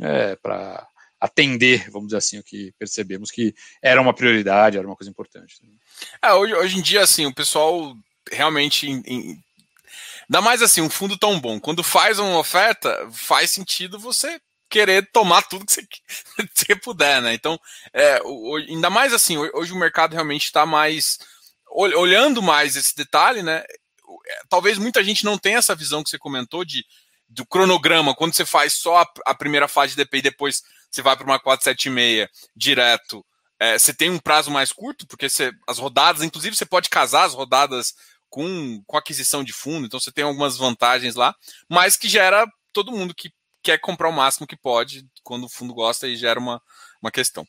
[0.00, 0.86] é, para
[1.20, 5.60] atender, vamos dizer assim, o que percebemos que era uma prioridade, era uma coisa importante.
[6.22, 7.94] É, hoje, hoje em dia, assim, o pessoal
[8.32, 8.88] realmente.
[8.88, 9.44] Em, em,
[10.22, 11.60] ainda mais assim, um fundo tão bom.
[11.60, 16.00] Quando faz uma oferta, faz sentido você querer tomar tudo que você, que
[16.54, 17.34] você puder, né?
[17.34, 17.60] Então,
[17.92, 18.20] é,
[18.68, 21.18] ainda mais assim, hoje o mercado realmente está mais.
[21.68, 23.62] olhando mais esse detalhe, né?
[24.48, 26.84] talvez muita gente não tenha essa visão que você comentou de
[27.28, 31.02] do cronograma, quando você faz só a, a primeira fase de DP e depois você
[31.02, 33.24] vai para uma 476 direto,
[33.60, 37.24] é, você tem um prazo mais curto, porque você, as rodadas, inclusive você pode casar
[37.24, 37.94] as rodadas
[38.30, 41.34] com, com aquisição de fundo, então você tem algumas vantagens lá,
[41.68, 43.30] mas que gera todo mundo que
[43.62, 46.62] quer comprar o máximo que pode, quando o fundo gosta, e gera uma,
[47.02, 47.46] uma questão.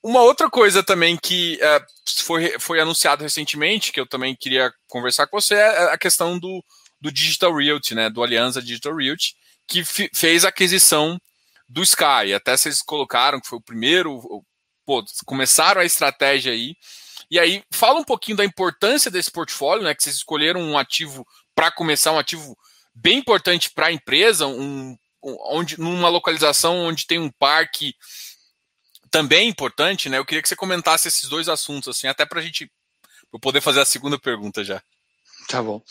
[0.00, 1.84] Uma outra coisa também que é,
[2.18, 6.64] foi, foi anunciado recentemente, que eu também queria conversar com você, é a questão do,
[7.00, 9.34] do Digital Realty, né, do Aliança Digital Realty,
[9.66, 11.18] que fez a aquisição
[11.68, 12.34] do Sky.
[12.34, 14.44] Até vocês colocaram que foi o primeiro,
[14.84, 16.74] pô, começaram a estratégia aí.
[17.30, 21.26] E aí, fala um pouquinho da importância desse portfólio, né, que vocês escolheram um ativo
[21.54, 22.56] para começar, um ativo
[22.94, 27.94] bem importante para a empresa, um, onde, numa localização onde tem um parque
[29.10, 30.18] também importante, né?
[30.18, 32.70] Eu queria que você comentasse esses dois assuntos, assim, até para a gente
[33.40, 34.82] poder fazer a segunda pergunta já.
[35.48, 35.82] Tá bom.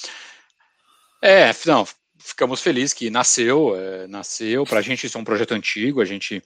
[1.21, 1.87] É, não,
[2.25, 4.65] ficamos felizes que nasceu, é, nasceu.
[4.65, 6.01] Para a gente isso é um projeto antigo.
[6.01, 6.41] A gente,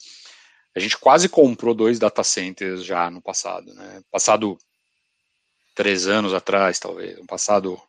[0.75, 4.01] a gente quase comprou dois data centers já no passado, né?
[4.11, 4.57] Passado
[5.73, 7.81] três anos atrás, talvez, no passado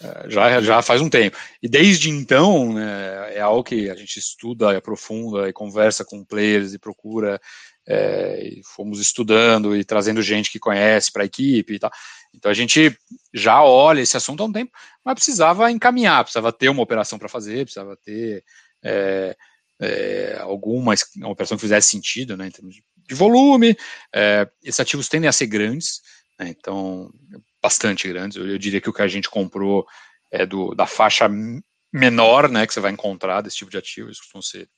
[0.00, 1.36] é, já, já faz um tempo.
[1.62, 6.74] E desde então, né, é algo que a gente estuda, aprofunda e conversa com players
[6.74, 7.40] e procura
[7.86, 11.90] é, e fomos estudando e trazendo gente que conhece para a equipe e tal.
[12.34, 12.96] Então a gente
[13.32, 14.72] já olha esse assunto há um tempo,
[15.04, 18.44] mas precisava encaminhar, precisava ter uma operação para fazer, precisava ter
[18.82, 19.36] é,
[19.80, 23.76] é, alguma uma operação que fizesse sentido, né, em termos de, volume.
[24.14, 26.00] É, esses ativos tendem a ser grandes,
[26.38, 27.12] né, então
[27.62, 28.36] bastante grandes.
[28.36, 29.86] Eu, eu, diria que o que a gente comprou
[30.30, 31.28] é do, da faixa
[31.92, 34.68] menor, né, que você vai encontrar desse tipo de ativos, costumam ser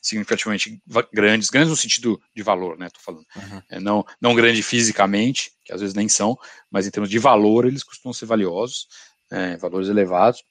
[0.00, 0.80] significativamente
[1.12, 2.88] grandes, grandes no sentido de valor, né?
[2.90, 3.24] Tô falando.
[3.36, 3.62] Uhum.
[3.68, 6.38] É, não, não grande fisicamente, que às vezes nem são,
[6.70, 8.86] mas em termos de valor, eles costumam ser valiosos,
[9.30, 10.42] é, valores elevados.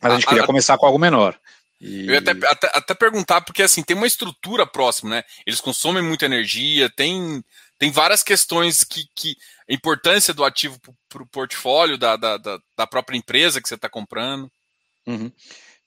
[0.00, 1.38] Mas a gente a, queria a, começar com algo menor.
[1.80, 2.06] E...
[2.06, 5.22] Eu ia até, até, até, perguntar, porque assim, tem uma estrutura próxima, né?
[5.46, 7.42] Eles consomem muita energia, tem,
[7.78, 9.36] tem várias questões que, que
[9.68, 13.76] a importância do ativo para o portfólio da, da, da, da, própria empresa que você
[13.76, 14.50] está comprando.
[15.06, 15.30] Uhum.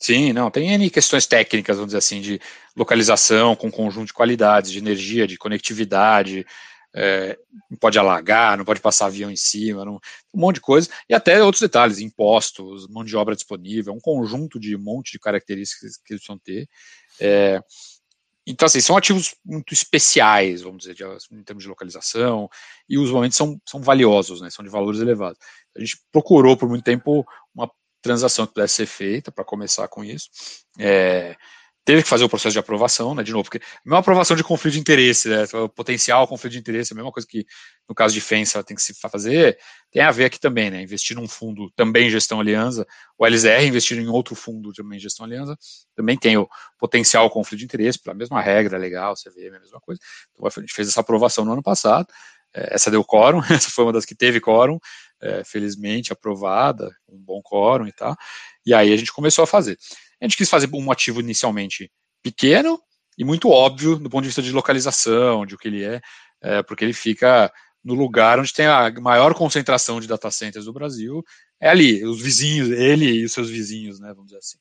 [0.02, 2.42] Sim, não, tem N questões técnicas, vamos dizer assim, de
[2.76, 6.44] localização com conjunto de qualidades, de energia, de conectividade,
[6.92, 7.38] é,
[7.70, 10.00] não pode alagar, não pode passar avião em cima, não,
[10.34, 14.60] um monte de coisa, e até outros detalhes, impostos, mão de obra disponível, um conjunto
[14.60, 16.68] de um monte de características que eles precisam ter.
[17.20, 17.62] É,
[18.48, 22.50] então, assim, são ativos muito especiais, vamos dizer, de, em termos de localização,
[22.90, 25.38] e usualmente são, são valiosos, né, são de valores elevados.
[25.78, 27.70] A gente procurou por muito tempo uma
[28.02, 30.30] transação que pudesse ser feita para começar com isso.
[30.80, 31.36] É,
[31.84, 34.44] teve que fazer o processo de aprovação, né, de novo, porque a mesma aprovação de
[34.44, 37.46] conflito de interesse, né, potencial conflito de interesse, a mesma coisa que
[37.90, 39.58] no caso de FENSA tem que se fazer,
[39.92, 42.86] tem a ver aqui também, né, investir num fundo também gestão aliança,
[43.18, 45.58] o LZR investir em outro fundo também gestão aliança,
[45.96, 50.00] também tem o potencial conflito de interesse, pela mesma regra legal, CVM, a mesma coisa,
[50.32, 52.08] então a gente fez essa aprovação no ano passado,
[52.54, 54.80] é, essa deu quórum, essa foi uma das que teve quórum,
[55.22, 58.16] é, felizmente aprovada, um bom quórum e tal.
[58.66, 59.78] E aí a gente começou a fazer.
[60.20, 62.80] A gente quis fazer um ativo inicialmente pequeno
[63.18, 66.02] e muito óbvio do ponto de vista de localização, de o que ele é,
[66.42, 67.52] é porque ele fica
[67.84, 71.24] no lugar onde tem a maior concentração de data centers do Brasil,
[71.60, 74.58] é ali, os vizinhos, ele e os seus vizinhos, né, vamos dizer assim.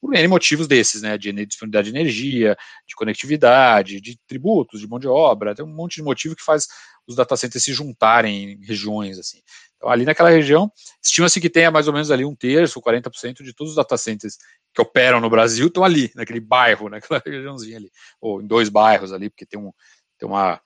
[0.00, 4.98] Por N motivos desses, né, de disponibilidade de energia, de conectividade, de tributos, de mão
[4.98, 6.66] de obra, tem um monte de motivo que faz
[7.06, 9.40] os data centers se juntarem em regiões, assim.
[9.76, 10.70] Então, ali naquela região,
[11.02, 14.36] estima-se que tenha mais ou menos ali um terço, 40% de todos os data centers
[14.74, 19.12] que operam no Brasil estão ali, naquele bairro, naquela regiãozinha ali, ou em dois bairros
[19.12, 19.72] ali, porque tem, um,
[20.18, 20.60] tem uma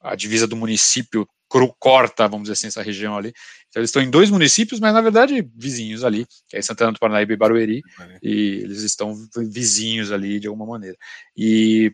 [0.00, 1.28] a divisa do município
[1.78, 3.32] corta, vamos dizer assim, essa região ali.
[3.68, 6.98] Então, eles estão em dois municípios, mas na verdade vizinhos ali, que é Santana do
[6.98, 7.82] Paranaíba e Barueri,
[8.22, 9.14] e eles estão
[9.50, 10.96] vizinhos ali de alguma maneira.
[11.36, 11.92] E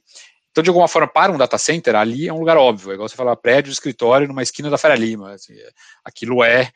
[0.56, 3.06] então, de alguma forma, para um data center, ali é um lugar óbvio, é igual
[3.06, 5.32] você falar prédio, escritório numa esquina da Faria Lima.
[5.32, 5.52] Assim,
[6.02, 6.70] aquilo é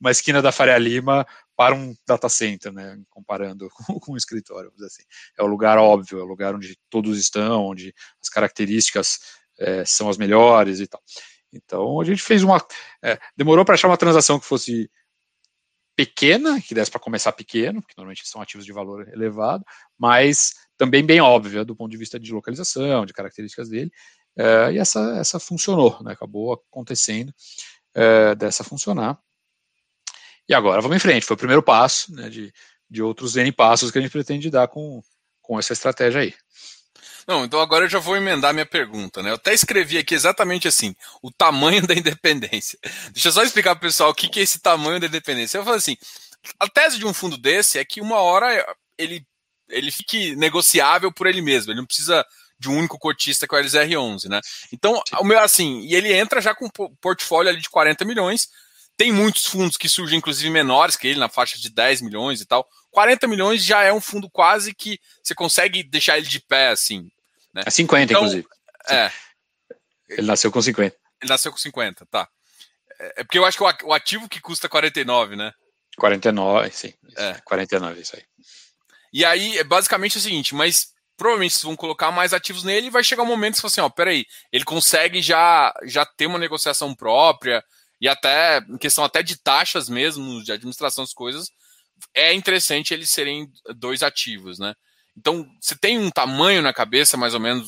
[0.00, 4.70] uma esquina da Faria Lima para um data center, né, comparando com, com um escritório,
[4.70, 5.02] vamos dizer assim.
[5.38, 9.20] É o lugar óbvio, é o lugar onde todos estão, onde as características
[9.56, 11.00] é, são as melhores e tal.
[11.56, 12.64] Então, a gente fez uma.
[13.02, 14.90] É, demorou para achar uma transação que fosse
[15.96, 19.64] pequena, que desse para começar pequeno, porque normalmente são ativos de valor elevado,
[19.98, 23.90] mas também bem óbvia do ponto de vista de localização, de características dele,
[24.36, 27.32] é, e essa, essa funcionou, né, acabou acontecendo
[27.94, 29.18] é, dessa funcionar.
[30.46, 32.52] E agora vamos em frente, foi o primeiro passo né, de,
[32.88, 35.00] de outros N passos que a gente pretende dar com,
[35.40, 36.34] com essa estratégia aí.
[37.26, 39.30] Não, então agora eu já vou emendar minha pergunta, né?
[39.30, 42.78] Eu até escrevi aqui exatamente assim, o tamanho da independência.
[43.10, 45.58] Deixa eu só explicar para o pessoal o que, que é esse tamanho da independência.
[45.58, 45.96] Eu falo assim,
[46.60, 48.64] a tese de um fundo desse é que uma hora
[48.96, 49.26] ele,
[49.68, 51.72] ele fique negociável por ele mesmo.
[51.72, 52.24] Ele não precisa
[52.58, 54.40] de um único cotista que é o LZR11, né?
[54.72, 58.48] Então, o meu, assim, e ele entra já com um portfólio ali de 40 milhões.
[58.96, 62.46] Tem muitos fundos que surgem, inclusive, menores que ele, na faixa de 10 milhões e
[62.46, 62.66] tal.
[62.90, 67.10] 40 milhões já é um fundo quase que você consegue deixar ele de pé, assim.
[67.56, 67.62] Né?
[67.64, 68.46] É 50, então, inclusive.
[68.90, 69.10] É.
[70.10, 70.94] Ele nasceu com 50.
[71.22, 72.28] Ele nasceu com 50, tá.
[73.00, 75.54] É, é porque eu acho que o ativo que custa 49, né?
[75.96, 76.92] 49, sim.
[77.16, 77.40] É.
[77.46, 78.22] 49, isso aí.
[79.10, 82.90] E aí, é basicamente o seguinte, mas provavelmente vocês vão colocar mais ativos nele e
[82.90, 86.26] vai chegar um momento que você fala assim, ó, peraí, ele consegue já, já ter
[86.26, 87.64] uma negociação própria
[87.98, 91.50] e até, em questão até de taxas mesmo, de administração das coisas,
[92.12, 94.74] é interessante eles serem dois ativos, né?
[95.16, 97.66] Então, você tem um tamanho na cabeça, mais ou menos,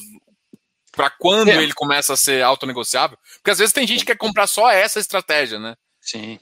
[0.92, 1.62] para quando é.
[1.62, 3.16] ele começa a ser autonegociável?
[3.36, 5.74] Porque às vezes tem gente que quer comprar só essa estratégia, né?
[6.00, 6.38] Sim.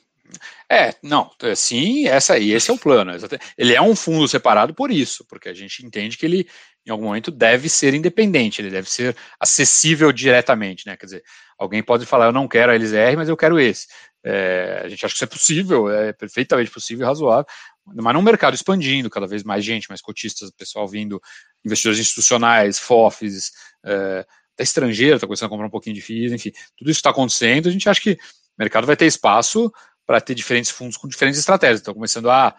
[0.68, 3.12] É, não, é, sim, essa aí, esse é o plano.
[3.56, 6.48] Ele é um fundo separado por isso, porque a gente entende que ele,
[6.84, 10.96] em algum momento, deve ser independente, ele deve ser acessível diretamente, né?
[10.96, 11.22] Quer dizer,
[11.58, 13.86] alguém pode falar, eu não quero a LZR, mas eu quero esse.
[14.24, 17.46] É, a gente acha que isso é possível, é perfeitamente possível e razoável,
[17.94, 21.20] mas num mercado expandindo, cada vez mais gente, mais cotistas, pessoal vindo,
[21.64, 23.52] investidores institucionais, FOFs,
[23.84, 27.10] é, até estrangeiro está começando a comprar um pouquinho de FIIs, enfim, tudo isso está
[27.10, 28.18] acontecendo, a gente acha que o
[28.58, 29.70] mercado vai ter espaço
[30.06, 31.80] para ter diferentes fundos com diferentes estratégias.
[31.80, 32.56] Estão começando a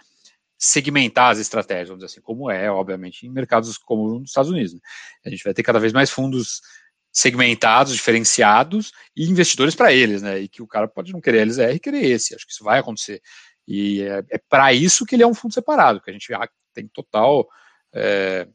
[0.58, 4.74] segmentar as estratégias, vamos dizer assim, como é, obviamente, em mercados como nos Estados Unidos.
[4.74, 4.80] Né?
[5.26, 6.62] A gente vai ter cada vez mais fundos
[7.12, 10.40] segmentados, diferenciados e investidores para eles, né?
[10.40, 12.36] E que o cara pode não querer LZR e querer esse.
[12.36, 13.22] Acho que isso vai acontecer.
[13.68, 16.28] E é, é para isso que ele é um fundo separado, que a gente
[16.74, 17.48] tem total
[17.94, 18.48] é,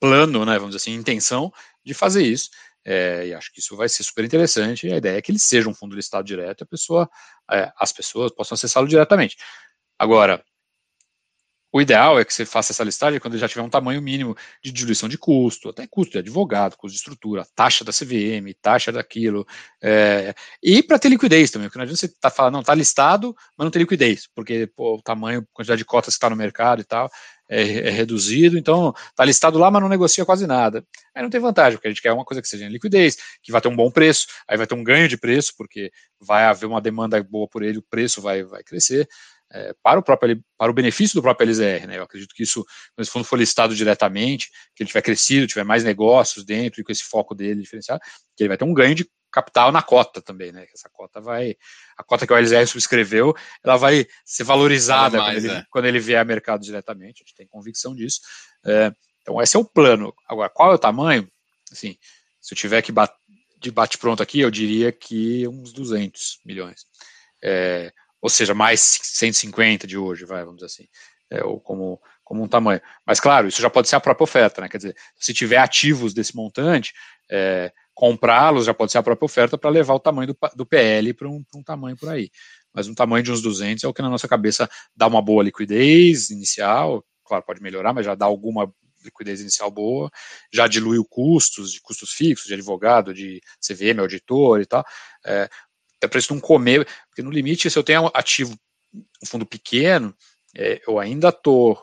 [0.00, 0.58] plano, né?
[0.58, 1.52] Vamos dizer assim, intenção
[1.84, 2.50] de fazer isso.
[2.84, 4.92] É, e acho que isso vai ser super interessante.
[4.92, 7.08] A ideia é que ele seja um fundo listado direto, a pessoa,
[7.50, 9.36] é, as pessoas possam acessá-lo diretamente.
[9.98, 10.44] Agora,
[11.72, 14.70] o ideal é que você faça essa listagem quando já tiver um tamanho mínimo de
[14.70, 19.46] diluição de custo, até custo de advogado, custo de estrutura, taxa da CVM, taxa daquilo,
[19.82, 23.34] é, e para ter liquidez também, porque não adianta você tá falando, não, está listado,
[23.56, 26.82] mas não tem liquidez, porque pô, o tamanho, quantidade de cotas que está no mercado
[26.82, 27.10] e tal,
[27.48, 30.84] é, é, reduzido, então está listado lá, mas não negocia quase nada.
[31.14, 33.50] Aí não tem vantagem, porque a gente quer uma coisa que seja em liquidez, que
[33.50, 36.66] vai ter um bom preço, aí vai ter um ganho de preço, porque vai haver
[36.66, 39.08] uma demanda boa por ele, o preço vai, vai crescer
[39.52, 41.86] é, para, o próprio, para o benefício do próprio LZR.
[41.86, 41.98] Né?
[41.98, 45.64] Eu acredito que isso, quando esse fundo for listado diretamente, que ele tiver crescido, tiver
[45.64, 48.00] mais negócios dentro e com esse foco dele diferenciado,
[48.36, 50.66] que ele vai ter um ganho de capital na cota também, né?
[50.74, 51.56] Essa cota vai,
[51.96, 53.34] a cota que o LZR subscreveu,
[53.64, 55.66] ela vai ser valorizada mais, quando, ele, é.
[55.70, 57.22] quando ele vier a mercado diretamente.
[57.22, 58.20] A gente tem convicção disso.
[58.64, 60.14] É, então esse é o plano.
[60.28, 61.26] Agora, qual é o tamanho?
[61.70, 61.96] Assim,
[62.40, 63.12] se eu tiver que bat,
[63.58, 66.84] de bate pronto aqui, eu diria que uns 200 milhões.
[67.42, 67.90] É,
[68.22, 70.88] ou seja, mais 150 de hoje, vai, vamos dizer assim,
[71.28, 72.80] é, ou como, como um tamanho.
[73.04, 74.68] Mas, claro, isso já pode ser a própria oferta, né?
[74.68, 76.94] Quer dizer, se tiver ativos desse montante,
[77.28, 81.12] é, comprá-los já pode ser a própria oferta para levar o tamanho do, do PL
[81.14, 82.30] para um, um tamanho por aí.
[82.72, 85.42] Mas um tamanho de uns 200 é o que na nossa cabeça dá uma boa
[85.42, 88.72] liquidez inicial, claro, pode melhorar, mas já dá alguma
[89.04, 90.10] liquidez inicial boa,
[90.52, 94.84] já dilui o custos, de custos fixos, de advogado, de CVM, auditor e tal.
[95.26, 95.50] É,
[96.02, 98.58] é para isso não comer, porque no limite, se eu tenho ativo
[98.92, 100.14] um fundo pequeno,
[100.54, 101.82] é, eu ainda estou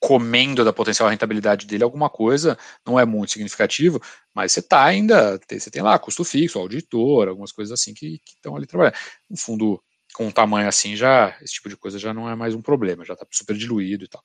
[0.00, 2.56] comendo da potencial rentabilidade dele alguma coisa,
[2.86, 4.00] não é muito significativo,
[4.32, 8.54] mas você está ainda, você tem lá custo fixo, auditor, algumas coisas assim que estão
[8.54, 8.94] ali trabalhando.
[9.28, 9.82] Um fundo
[10.14, 13.04] com um tamanho assim, já esse tipo de coisa já não é mais um problema,
[13.04, 14.22] já está super diluído e tal.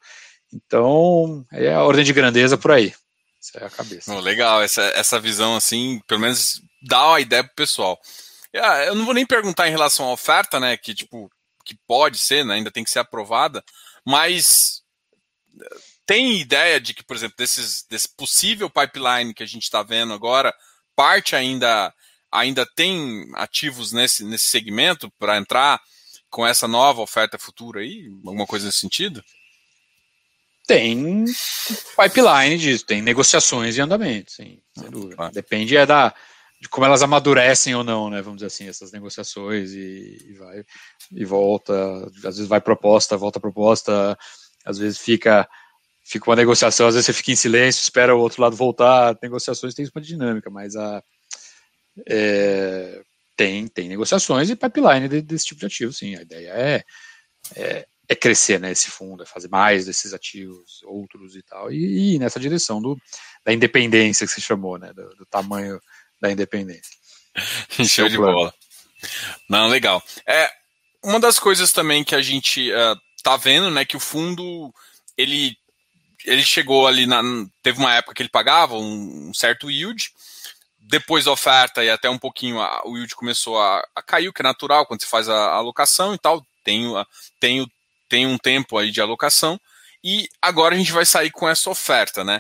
[0.54, 2.94] Então, é a ordem de grandeza por aí.
[3.42, 4.14] Essa é a cabeça.
[4.14, 8.00] Oh, legal, essa, essa visão assim, pelo menos dá uma ideia pro pessoal.
[8.56, 10.78] Ah, eu não vou nem perguntar em relação à oferta, né?
[10.78, 11.32] Que tipo,
[11.64, 13.64] que pode ser, né, ainda tem que ser aprovada,
[14.06, 14.84] mas
[15.60, 19.82] eh, tem ideia de que, por exemplo, desses, desse possível pipeline que a gente está
[19.82, 20.54] vendo agora,
[20.96, 21.94] parte ainda
[22.32, 25.80] ainda tem ativos nesse, nesse segmento para entrar
[26.32, 28.08] com essa nova oferta futura aí?
[28.26, 29.24] Alguma coisa nesse sentido?
[30.66, 31.26] Tem
[31.96, 35.32] pipeline disso, tem negociações e andamento, sim, sem ah, dúvida.
[35.32, 36.16] Depende é da,
[36.64, 38.22] de como elas amadurecem ou não, né?
[38.22, 40.64] Vamos dizer assim, essas negociações e, e, vai
[41.12, 41.74] e volta.
[42.20, 44.18] Às vezes vai proposta, volta proposta,
[44.64, 45.48] às vezes fica
[46.06, 49.18] fica uma negociação, às vezes você fica em silêncio, espera o outro lado voltar.
[49.22, 51.04] Negociações tem uma dinâmica, mas a
[52.08, 53.04] é,
[53.36, 56.16] tem tem negociações e pipeline de, desse tipo de ativo, sim.
[56.16, 56.84] A ideia é,
[57.58, 62.16] é, é crescer né, esse fundo, é fazer mais desses ativos, outros e tal, e,
[62.16, 62.98] e nessa direção do,
[63.46, 65.78] da independência que você chamou, né, do, do tamanho
[66.24, 66.96] da independência.
[67.86, 68.54] Show de bola.
[69.50, 70.02] Não, legal.
[70.26, 70.50] É,
[71.04, 74.74] uma das coisas também que a gente uh, tá vendo, né, que o fundo
[75.18, 75.58] ele
[76.26, 77.22] ele chegou ali na
[77.62, 80.10] teve uma época que ele pagava um, um certo yield,
[80.80, 84.34] depois da oferta e até um pouquinho a, o yield começou a, a, cair, o
[84.34, 86.86] que é natural quando você faz a, a alocação e tal, tem,
[87.42, 87.68] tem,
[88.08, 89.60] tem um tempo aí de alocação,
[90.02, 92.40] e agora a gente vai sair com essa oferta, né?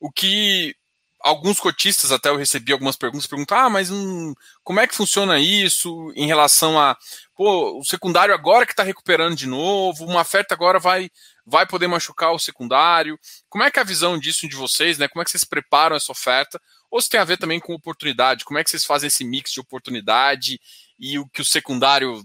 [0.00, 0.74] O que
[1.22, 5.38] alguns cotistas, até eu recebi algumas perguntas, perguntam, ah, mas hum, como é que funciona
[5.38, 6.96] isso em relação a,
[7.34, 11.10] pô, o secundário agora que está recuperando de novo, uma oferta agora vai
[11.44, 13.18] vai poder machucar o secundário.
[13.48, 15.08] Como é que é a visão disso de vocês, né?
[15.08, 16.60] Como é que vocês preparam essa oferta?
[16.90, 18.44] Ou se tem a ver também com oportunidade?
[18.44, 20.60] Como é que vocês fazem esse mix de oportunidade
[20.98, 22.22] e o que o secundário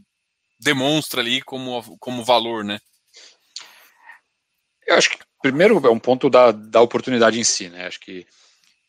[0.60, 2.80] demonstra ali como, como valor, né?
[4.86, 7.88] Eu acho que primeiro é um ponto da, da oportunidade em si, né?
[7.88, 8.26] Acho que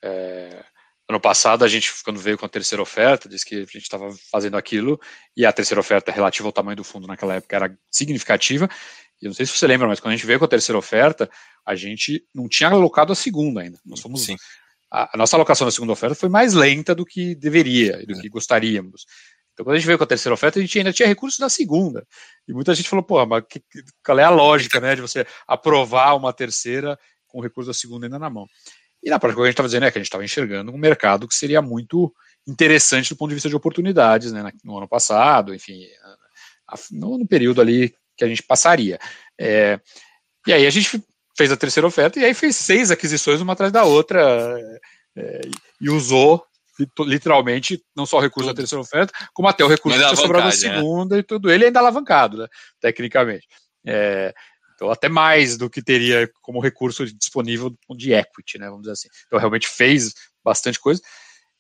[0.03, 0.65] é,
[1.09, 4.15] ano passado a gente, quando veio com a terceira oferta, disse que a gente estava
[4.31, 5.01] fazendo aquilo
[5.37, 8.69] e a terceira oferta relativa ao tamanho do fundo naquela época era significativa.
[9.21, 10.79] E eu não sei se você lembra, mas quando a gente veio com a terceira
[10.79, 11.29] oferta,
[11.67, 13.79] a gente não tinha alocado a segunda ainda.
[13.85, 14.37] Nós fomos Sim
[14.91, 18.21] a, a, nossa alocação na segunda oferta foi mais lenta do que deveria, do é.
[18.21, 19.07] que gostaríamos.
[19.53, 21.49] Então, quando a gente veio com a terceira oferta, a gente ainda tinha recursos da
[21.49, 22.07] segunda.
[22.47, 23.63] E muita gente falou, pô, mas que,
[24.05, 28.07] qual é a lógica, né, de você aprovar uma terceira com o recurso da segunda
[28.07, 28.47] ainda na mão?
[29.03, 30.73] E na prática, o que a gente estava dizendo é que a gente estava enxergando
[30.73, 32.13] um mercado que seria muito
[32.47, 35.87] interessante do ponto de vista de oportunidades, né, no ano passado, enfim,
[36.91, 38.99] no, período ali que a gente passaria.
[39.39, 39.79] É,
[40.47, 41.03] e aí a gente
[41.37, 44.59] fez a terceira oferta e aí fez seis aquisições uma atrás da outra
[45.17, 45.41] é,
[45.81, 46.45] e usou
[47.01, 48.55] literalmente não só o recurso tudo.
[48.55, 51.21] da terceira oferta, como até o recurso que tinha sobrado da segunda né?
[51.21, 52.47] e tudo ele ainda alavancado, né,
[52.81, 53.47] tecnicamente.
[53.85, 54.35] É,
[54.79, 59.09] então, até mais do que teria como recurso disponível de equity, né, vamos dizer assim.
[59.27, 60.15] Então, realmente fez
[60.45, 61.03] bastante coisa.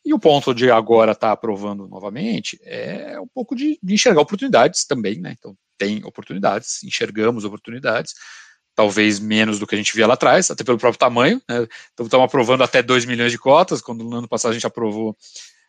[0.04, 4.20] E o ponto de agora estar tá aprovando novamente é um pouco de, de enxergar
[4.20, 5.34] oportunidades também, né?
[5.36, 8.14] Então, tem oportunidades, enxergamos oportunidades
[8.76, 11.42] talvez menos do que a gente via lá atrás, até pelo próprio tamanho.
[11.48, 11.66] Né?
[11.92, 15.16] Então estamos aprovando até 2 milhões de cotas, quando no ano passado a gente aprovou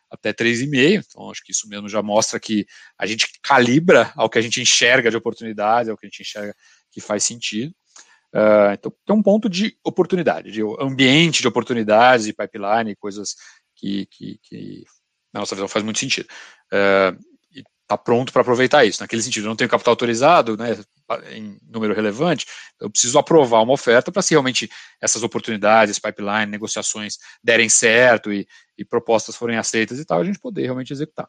[0.08, 1.04] até 3,5.
[1.08, 2.64] Então acho que isso mesmo já mostra que
[2.96, 6.54] a gente calibra ao que a gente enxerga de oportunidade, ao que a gente enxerga
[6.90, 7.72] que faz sentido.
[8.34, 13.34] Uh, então tem um ponto de oportunidade, de ambiente de oportunidades e pipeline, coisas
[13.74, 14.84] que, que, que
[15.32, 16.28] na nossa visão faz muito sentido.
[16.72, 17.30] Uh,
[17.90, 19.02] está pronto para aproveitar isso.
[19.02, 20.78] Naquele sentido, eu não tenho capital autorizado, né,
[21.32, 22.46] em número relevante,
[22.80, 24.70] eu preciso aprovar uma oferta para se realmente
[25.00, 28.46] essas oportunidades, pipeline, negociações derem certo e,
[28.78, 31.28] e propostas forem aceitas e tal, a gente poder realmente executar.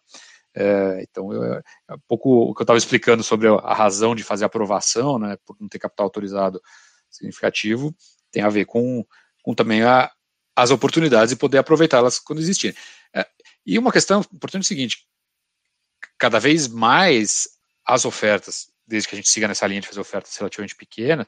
[0.53, 4.23] É, então, eu, é um pouco o que eu estava explicando sobre a razão de
[4.23, 6.61] fazer aprovação, né, por não ter capital autorizado
[7.09, 7.95] significativo,
[8.31, 9.05] tem a ver com,
[9.43, 10.11] com também a,
[10.55, 12.75] as oportunidades e poder aproveitá-las quando existirem.
[13.13, 13.25] É,
[13.65, 15.05] e uma questão importante é o seguinte:
[16.17, 17.47] cada vez mais
[17.85, 21.25] as ofertas, desde que a gente siga nessa linha de fazer ofertas relativamente pequenas,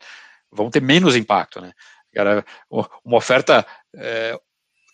[0.51, 1.73] vão ter menos impacto, né?
[3.03, 3.65] Uma oferta,
[3.95, 4.39] é,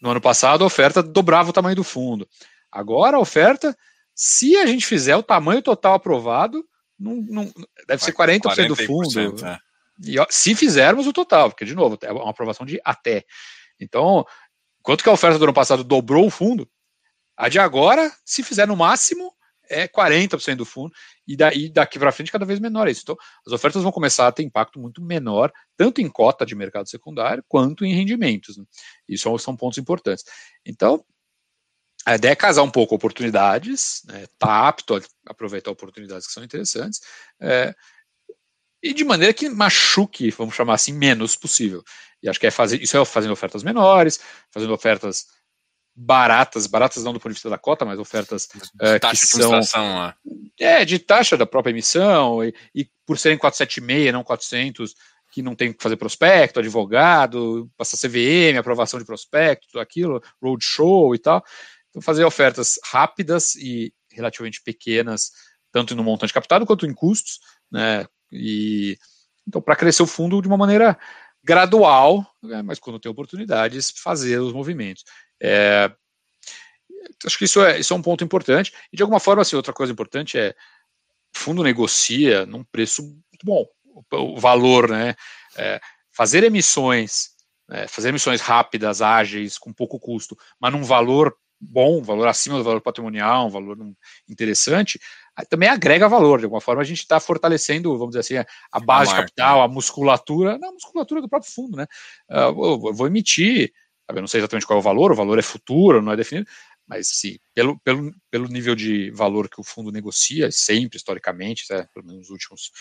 [0.02, 2.28] no ano passado, a oferta dobrava o tamanho do fundo.
[2.72, 3.78] Agora a oferta,
[4.22, 6.62] se a gente fizer o tamanho total aprovado,
[7.00, 7.54] não, não
[7.88, 9.46] deve ser 40%, 40 do fundo.
[9.46, 9.58] É.
[10.06, 13.24] E, se fizermos o total, porque, de novo, é uma aprovação de até.
[13.80, 14.26] Então,
[14.84, 16.70] quanto que a oferta do ano passado dobrou o fundo,
[17.38, 19.34] a de agora, se fizer no máximo,
[19.70, 20.92] é 40% do fundo,
[21.26, 23.04] e daí daqui para frente cada vez menor é isso.
[23.04, 23.16] Então,
[23.48, 27.42] as ofertas vão começar a ter impacto muito menor, tanto em cota de mercado secundário
[27.48, 28.58] quanto em rendimentos.
[28.58, 28.66] Né?
[29.08, 30.26] Isso são pontos importantes.
[30.66, 31.06] Então,
[32.06, 36.43] a ideia é casar um pouco oportunidades, né, tá apto a aproveitar oportunidades que são
[36.43, 37.02] interessantes,
[37.39, 37.74] é,
[38.82, 41.84] e de maneira que machuque, vamos chamar assim, menos possível.
[42.24, 44.20] E acho que é fazer isso é fazendo ofertas menores,
[44.52, 45.26] fazendo ofertas
[45.95, 50.14] baratas, baratas não do ponto de vista da cota, mas ofertas uh, que são
[50.58, 54.95] é de taxa da própria emissão e, e por serem 476, não 400,
[55.32, 61.14] que não tem que fazer prospecto, advogado, passar CVM, aprovação de prospecto, tudo aquilo, roadshow
[61.14, 61.43] e tal.
[61.90, 65.32] Então fazer ofertas rápidas e relativamente pequenas,
[65.72, 67.40] tanto no montante captado quanto em custos,
[67.72, 68.06] né?
[68.32, 68.98] E
[69.48, 70.98] então para crescer o fundo de uma maneira
[71.44, 75.04] gradual, né, mas quando tem oportunidades, fazer os movimentos.
[75.42, 75.92] É,
[77.26, 78.74] acho que isso é, isso é um ponto importante.
[78.92, 80.54] E de alguma forma, assim, outra coisa importante é
[81.36, 83.66] o fundo negocia num preço muito bom.
[83.86, 85.16] O, o valor, né?
[85.58, 85.80] É,
[86.12, 87.30] fazer emissões,
[87.72, 92.57] é, fazer emissões rápidas, ágeis, com pouco custo, mas num valor bom, um valor acima
[92.57, 93.78] do valor patrimonial, um valor
[94.28, 94.99] interessante,
[95.49, 96.39] também agrega valor.
[96.39, 99.60] De alguma forma, a gente está fortalecendo, vamos dizer assim, a base a de capital,
[99.60, 99.66] né?
[99.66, 101.86] a musculatura, não, a musculatura do próprio fundo, né?
[102.30, 103.72] Uh, eu vou emitir
[104.16, 106.49] eu não sei exatamente qual é o valor, o valor é futuro, não é definido,
[106.88, 111.88] mas sim, pelo, pelo, pelo nível de valor que o fundo negocia, sempre, historicamente, né,
[111.93, 112.72] pelo menos nos últimos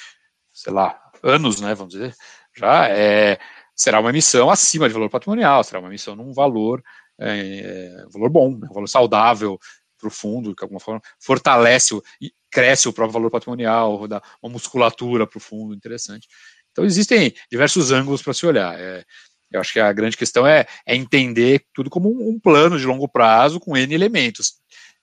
[0.52, 2.14] sei lá, anos, né, vamos dizer,
[2.56, 3.38] já é,
[3.76, 6.82] será uma emissão acima de valor patrimonial, será uma emissão num valor,
[7.20, 9.58] é, valor bom, né, valor saudável
[9.98, 14.22] para o fundo, que de alguma forma fortalece e cresce o próprio valor patrimonial, dá
[14.42, 16.28] uma musculatura para o fundo interessante.
[16.70, 18.78] Então existem diversos ângulos para se olhar.
[18.78, 19.04] É,
[19.50, 22.86] eu acho que a grande questão é, é entender tudo como um, um, plano de
[22.86, 24.54] longo prazo com N elementos.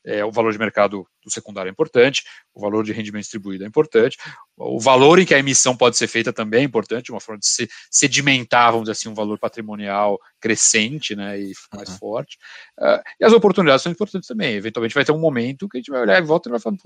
[0.05, 3.67] É, o valor de mercado do secundário é importante, o valor de rendimento distribuído é
[3.67, 4.17] importante,
[4.55, 7.47] o valor em que a emissão pode ser feita também é importante, uma forma de
[7.47, 11.97] se sedimentar, vamos dizer assim, um valor patrimonial crescente né, e mais uhum.
[11.97, 12.37] forte.
[12.79, 14.53] Uh, e as oportunidades são importantes também.
[14.55, 16.77] Eventualmente vai ter um momento que a gente vai olhar e volta e vai falar,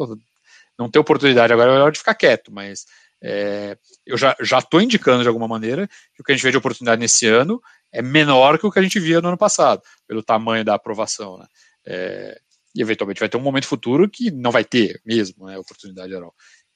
[0.77, 2.85] não tem oportunidade agora, é hora de ficar quieto, mas
[3.21, 6.57] é, eu já estou indicando de alguma maneira que o que a gente vê de
[6.57, 7.61] oportunidade nesse ano
[7.91, 11.37] é menor que o que a gente via no ano passado, pelo tamanho da aprovação.
[11.37, 11.45] Né?
[11.85, 12.39] É,
[12.75, 16.33] e eventualmente vai ter um momento futuro que não vai ter mesmo né, oportunidade geral.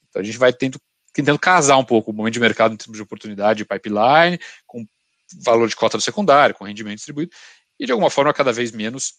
[0.08, 0.80] Então a gente vai tendo,
[1.12, 4.86] tentando casar um pouco o momento de mercado em termos de oportunidade de pipeline, com
[5.42, 7.32] valor de cota do secundário, com rendimento distribuído,
[7.78, 9.14] e de alguma forma cada vez menos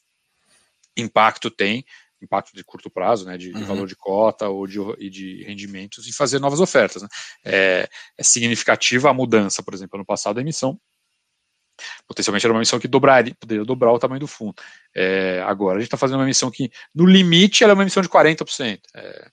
[0.97, 1.86] impacto tem
[2.21, 3.59] impacto de curto prazo, né, de, uhum.
[3.59, 7.01] de valor de cota ou de, e de rendimentos, e fazer novas ofertas.
[7.01, 7.07] Né.
[7.43, 10.80] É, é, significativa a mudança, por exemplo, ano passado a emissão,
[12.07, 14.55] potencialmente era uma emissão que dobraria, poderia dobrar o tamanho do fundo.
[14.93, 18.03] É, agora a gente está fazendo uma emissão que, no limite, ela é uma emissão
[18.03, 18.80] de 40%.
[18.93, 19.28] É,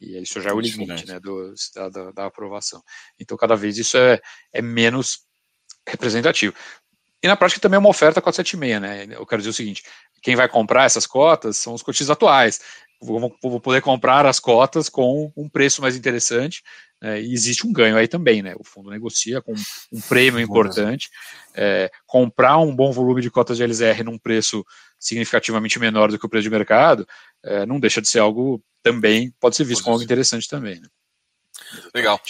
[0.00, 2.82] e isso já é o limite né, do, da, da, da, aprovação.
[3.20, 4.20] Então, cada vez isso é,
[4.52, 5.20] é menos
[5.86, 6.54] representativo.
[7.22, 9.16] E na prática também é uma oferta 476, né?
[9.16, 9.84] Eu quero dizer o seguinte:
[10.20, 12.60] quem vai comprar essas cotas são os cotistas atuais.
[13.00, 16.62] Vou, vou poder comprar as cotas com um preço mais interessante.
[17.02, 17.20] Né?
[17.20, 18.54] e existe um ganho aí também, né?
[18.56, 19.52] O fundo negocia com
[19.92, 21.10] um prêmio importante.
[21.52, 24.64] É, comprar um bom volume de cotas de LZR num preço
[25.00, 27.06] significativamente menor do que o preço de mercado,
[27.42, 30.80] é, não deixa de ser algo também, pode ser visto como algo interessante também.
[30.80, 30.86] Né?
[31.92, 32.20] Legal.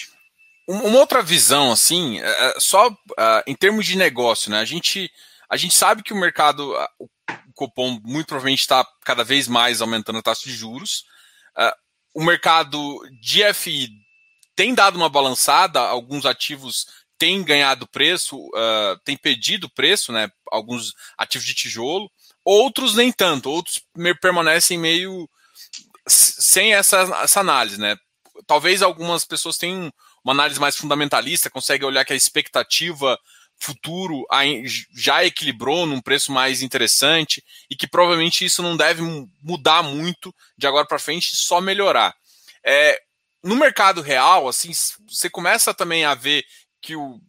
[0.66, 4.58] Uma outra visão, assim, é, é só uh, em termos de negócio, né?
[4.58, 5.10] A gente,
[5.50, 7.08] a gente sabe que o mercado, o
[7.52, 11.04] Copom muito provavelmente está cada vez mais aumentando a taxa de juros.
[12.14, 14.01] O mercado de FI
[14.54, 16.86] tem dado uma balançada, alguns ativos
[17.18, 18.36] têm ganhado preço,
[19.04, 20.28] têm pedido preço, né?
[20.50, 22.10] Alguns ativos de tijolo,
[22.44, 23.80] outros nem tanto, outros
[24.20, 25.28] permanecem meio
[26.06, 27.96] sem essa, essa análise, né?
[28.46, 29.92] Talvez algumas pessoas tenham
[30.24, 33.18] uma análise mais fundamentalista, consegue olhar que a expectativa
[33.62, 34.26] futuro
[34.92, 39.02] já equilibrou num preço mais interessante e que provavelmente isso não deve
[39.40, 42.12] mudar muito de agora para frente, só melhorar.
[42.64, 43.00] É,
[43.42, 44.70] no mercado real, assim,
[45.08, 46.44] você começa também a ver
[46.80, 47.20] que, o,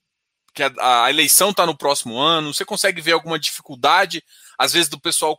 [0.54, 4.24] que a, a eleição está no próximo ano, você consegue ver alguma dificuldade,
[4.58, 5.38] às vezes, do pessoal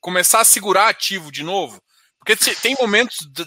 [0.00, 1.82] começar a segurar ativo de novo?
[2.18, 3.44] Porque tem momentos de,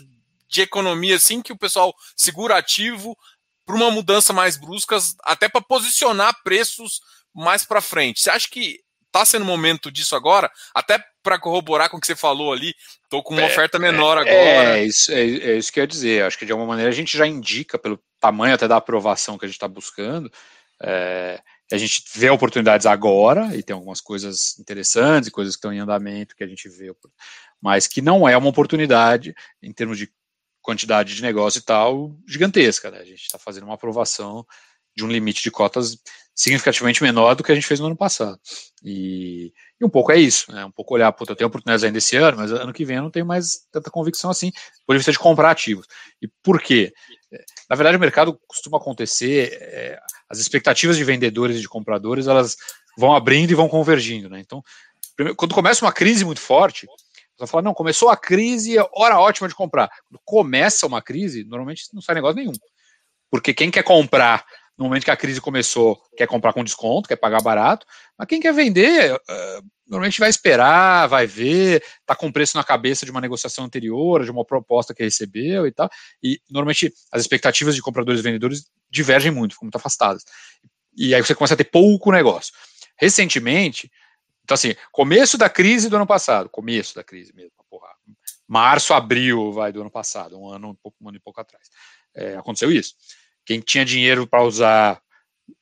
[0.47, 3.17] de economia assim que o pessoal segura ativo,
[3.65, 7.01] para uma mudança mais brusca, até para posicionar preços
[7.33, 8.19] mais para frente.
[8.19, 10.51] Você acha que está sendo momento disso agora?
[10.73, 14.17] Até para corroborar com o que você falou ali, estou com uma é, oferta menor
[14.17, 14.79] é, agora.
[14.79, 16.23] É isso, é, é isso que eu ia dizer.
[16.23, 19.45] Acho que de alguma maneira a gente já indica, pelo tamanho até da aprovação que
[19.45, 20.31] a gente está buscando,
[20.81, 21.41] é,
[21.71, 26.35] a gente vê oportunidades agora, e tem algumas coisas interessantes, coisas que estão em andamento
[26.35, 26.93] que a gente vê,
[27.61, 30.11] mas que não é uma oportunidade em termos de
[30.61, 32.89] quantidade de negócio e tal gigantesca.
[32.89, 32.99] Né?
[32.99, 34.45] A gente está fazendo uma aprovação
[34.95, 35.97] de um limite de cotas
[36.39, 38.39] significativamente menor do que a gente fez no ano passado.
[38.81, 40.63] E, e um pouco é isso, né?
[40.63, 43.03] um pouco olhar, puta, eu tenho oportunidades ainda esse ano, mas ano que vem eu
[43.03, 44.49] não tenho mais tanta convicção assim,
[44.87, 45.85] por vista de comprar ativos.
[46.21, 46.93] E por quê?
[47.69, 52.55] Na verdade, o mercado costuma acontecer, é, as expectativas de vendedores e de compradores, elas
[52.97, 54.39] vão abrindo e vão convergindo, né?
[54.39, 54.63] Então,
[55.17, 56.87] primeiro, quando começa uma crise muito forte,
[57.37, 59.89] você fala, não, começou a crise, hora ótima de comprar.
[60.07, 62.53] Quando começa uma crise, normalmente não sai negócio nenhum.
[63.29, 64.45] Porque quem quer comprar
[64.79, 67.85] no momento que a crise começou, quer comprar com desconto, quer pagar barato,
[68.17, 73.05] mas quem quer vender, uh, normalmente vai esperar, vai ver, tá com preço na cabeça
[73.05, 75.89] de uma negociação anterior, de uma proposta que recebeu e tal,
[76.23, 80.23] e normalmente as expectativas de compradores e vendedores divergem muito, ficam muito afastadas.
[80.95, 82.53] E aí você começa a ter pouco negócio.
[82.97, 83.91] Recentemente,
[84.45, 87.89] então, assim, começo da crise do ano passado, começo da crise mesmo, porra,
[88.47, 91.67] março, abril, vai, do ano passado, um ano, um, pouco, um ano e pouco atrás.
[92.15, 92.95] É, aconteceu isso.
[93.49, 95.01] Quem tinha dinheiro para usar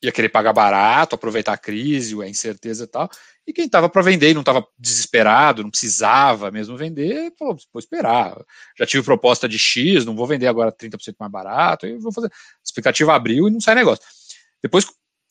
[0.03, 3.09] ia querer pagar barato, aproveitar a crise, a incerteza e tal.
[3.47, 7.79] E quem estava para vender e não estava desesperado, não precisava mesmo vender, falou, vou
[7.79, 8.43] esperar.
[8.77, 12.27] Já tive proposta de X, não vou vender agora 30% mais barato, e vou fazer.
[12.27, 12.31] A
[12.65, 14.03] expectativa abriu e não sai negócio.
[14.61, 14.85] Depois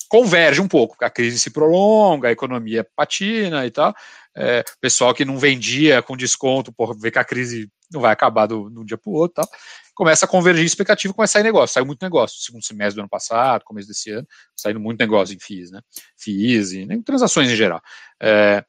[0.08, 3.94] converge um pouco, a crise se prolonga, a economia patina e tal.
[4.34, 8.46] É, pessoal que não vendia com desconto por ver que a crise não vai acabar
[8.46, 9.50] do, de um dia para o outro tal.
[9.96, 11.72] Começa a convergir expectativa, começa a sair negócio.
[11.72, 12.38] Saiu muito negócio.
[12.40, 15.80] Segundo semestre do ano passado, começo desse ano, saindo muito negócio em FIIs, né?
[16.18, 17.80] FIIs e em transações em geral.
[18.22, 18.62] É,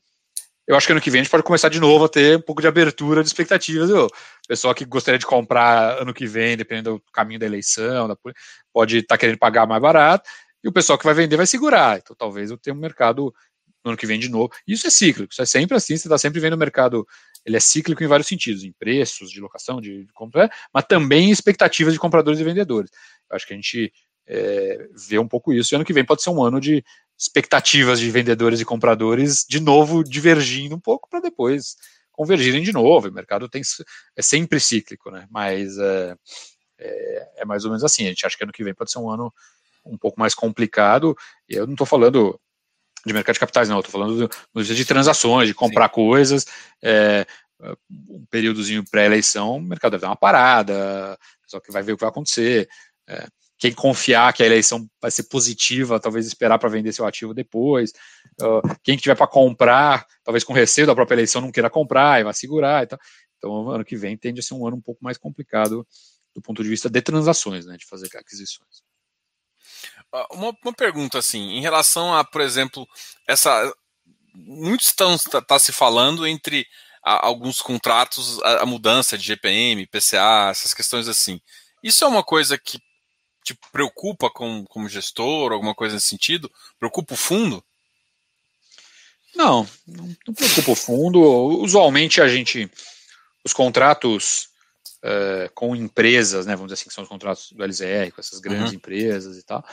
[0.65, 2.41] eu acho que ano que vem a gente pode começar de novo a ter um
[2.41, 3.89] pouco de abertura de expectativas.
[3.89, 4.09] O
[4.47, 8.15] pessoal que gostaria de comprar ano que vem, dependendo do caminho da eleição, da,
[8.71, 10.29] pode estar tá querendo pagar mais barato,
[10.63, 11.97] e o pessoal que vai vender vai segurar.
[11.97, 13.33] Então talvez eu tenha um mercado
[13.83, 14.49] no ano que vem de novo.
[14.65, 17.05] Isso é cíclico, isso é sempre assim, você está sempre vendo o mercado,
[17.47, 21.29] ele é cíclico em vários sentidos, em preços, de locação, de, de compra, mas também
[21.29, 22.91] em expectativas de compradores e vendedores.
[23.29, 23.91] Eu acho que a gente
[24.27, 26.83] é, vê um pouco isso, e ano que vem pode ser um ano de
[27.17, 31.77] expectativas de vendedores e compradores de novo divergindo um pouco para depois
[32.11, 33.07] convergirem de novo.
[33.07, 33.61] O mercado tem,
[34.15, 35.25] é sempre cíclico, né?
[35.31, 36.15] Mas é,
[36.77, 38.05] é, é, mais ou menos assim.
[38.05, 39.33] A gente acha que ano que vem pode ser um ano
[39.85, 41.15] um pouco mais complicado.
[41.47, 42.39] E eu não estou falando
[43.07, 43.79] de mercado de capitais, não.
[43.79, 45.95] Estou falando do, de transações, de comprar Sim.
[45.95, 46.45] coisas.
[46.81, 47.25] É,
[47.89, 52.01] um períodozinho pré-eleição, o mercado deve dar uma parada, só que vai ver o que
[52.01, 52.69] vai acontecer.
[53.07, 53.27] É,
[53.57, 57.91] quem confiar que a eleição vai ser positiva, talvez esperar para vender seu ativo depois.
[58.39, 62.23] Uh, quem tiver para comprar, talvez com receio da própria eleição não queira comprar e
[62.23, 62.99] vai segurar e tal.
[63.37, 65.87] Então, ano que vem tende a ser um ano um pouco mais complicado
[66.35, 68.83] do ponto de vista de transações, né, de fazer aquisições.
[70.31, 72.87] Uma, uma pergunta assim, em relação a, por exemplo,
[73.27, 73.73] essa
[74.33, 76.67] muitos estão tá, tá se falando entre
[77.03, 81.41] a, alguns contratos a, a mudança de GPM, PCA, essas questões assim.
[81.83, 82.79] Isso é uma coisa que
[83.43, 86.51] te preocupa com, como gestor, alguma coisa nesse sentido?
[86.77, 87.63] Preocupa o fundo?
[89.35, 91.21] Não, não preocupa o fundo.
[91.61, 92.69] Usualmente a gente,
[93.45, 94.49] os contratos
[95.07, 98.39] uh, com empresas, né, vamos dizer assim, que são os contratos do LZR, com essas
[98.39, 98.75] grandes uhum.
[98.75, 99.63] empresas e tal,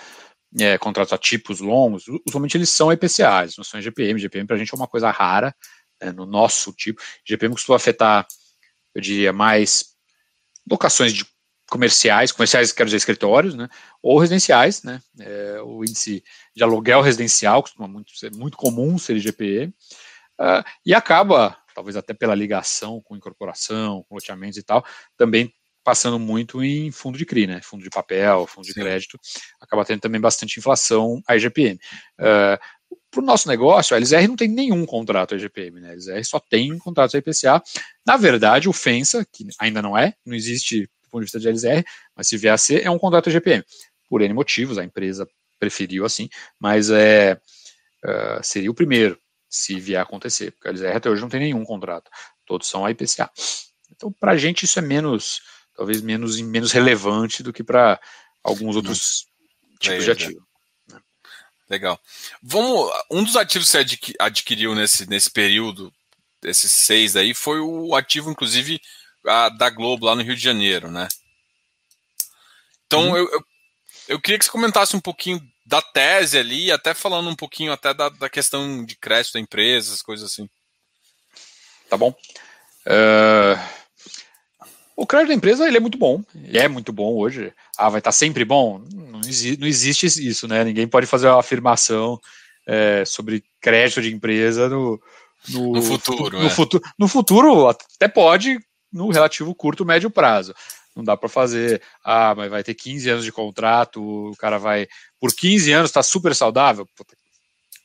[0.59, 4.21] é, contratos a tipos longos, usualmente eles são EPCAs, não são GPM.
[4.21, 5.55] GPM para a gente é uma coisa rara,
[6.01, 7.03] né, no nosso tipo.
[7.27, 8.27] GPM costuma afetar,
[8.95, 9.95] eu diria, mais
[10.71, 11.27] locações de
[11.69, 13.69] comerciais, comerciais quero dizer escritórios, né,
[14.03, 16.23] ou residenciais, né, é, o índice
[16.55, 19.73] de aluguel residencial costuma muito, ser muito comum ser IGPE, uh,
[20.39, 24.85] ah, e acaba, talvez até pela ligação com incorporação, com loteamentos e tal,
[25.17, 25.53] também
[25.83, 28.81] passando muito em fundo de CRI, né, fundo de papel, fundo de Sim.
[28.81, 29.19] crédito,
[29.61, 31.79] acaba tendo também bastante inflação a IGPM.
[32.19, 35.91] Uh, para o nosso negócio, a LZR não tem nenhum contrato IGPM, né?
[35.91, 37.63] A LZR só tem contratos IPCA.
[38.05, 41.85] Na verdade, o FENSA, que ainda não é, não existe ponto de vista de LZR,
[42.17, 43.65] mas se vier a ser, é um contrato GPM.
[44.09, 47.39] Por N motivos, a empresa preferiu assim, mas é,
[48.05, 49.19] uh, seria o primeiro
[49.55, 52.11] se vier a acontecer, porque a LZR até hoje não tem nenhum contrato,
[52.45, 53.31] todos são a IPCA.
[53.91, 55.43] Então, para a gente, isso é menos,
[55.77, 58.01] talvez menos, menos relevante do que para
[58.43, 59.27] alguns outros
[59.63, 59.77] hum.
[59.79, 60.47] tipos é, de ativo.
[60.89, 61.01] Né?
[61.71, 62.01] Legal.
[62.43, 65.93] Vamos, um dos ativos que você adquiriu nesse, nesse período,
[66.43, 68.81] esses seis aí, foi o ativo, inclusive,
[69.25, 71.07] a, da Globo lá no Rio de Janeiro, né?
[72.87, 73.17] Então uhum.
[73.17, 73.45] eu, eu,
[74.09, 77.95] eu, queria que você comentasse um pouquinho da tese ali, até falando um pouquinho até
[77.95, 80.49] da, da questão de crédito da empresa, essas coisas assim.
[81.89, 82.15] Tá bom.
[82.87, 83.85] Uh...
[84.97, 87.53] O crédito da empresa ele é muito bom, ele é muito bom hoje.
[87.77, 88.81] Ah, vai estar sempre bom?
[88.93, 90.63] Não, exi não existe isso, né?
[90.63, 92.21] Ninguém pode fazer uma afirmação
[92.67, 95.01] é, sobre crédito de empresa no,
[95.49, 96.39] no, no futuro.
[96.39, 96.51] No, é.
[96.51, 98.59] futuro, no futuro até pode,
[98.93, 100.55] no relativo curto, médio prazo.
[100.95, 104.01] Não dá para fazer, ah, mas vai ter 15 anos de contrato,
[104.31, 104.87] o cara vai,
[105.25, 106.87] por 15 anos, está super saudável.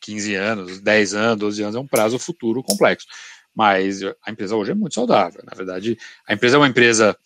[0.02, 3.08] 15 anos, 10 anos, 12 anos é um prazo futuro complexo.
[3.56, 5.42] Mas a empresa hoje é muito saudável.
[5.50, 7.18] Na verdade, a empresa é uma empresa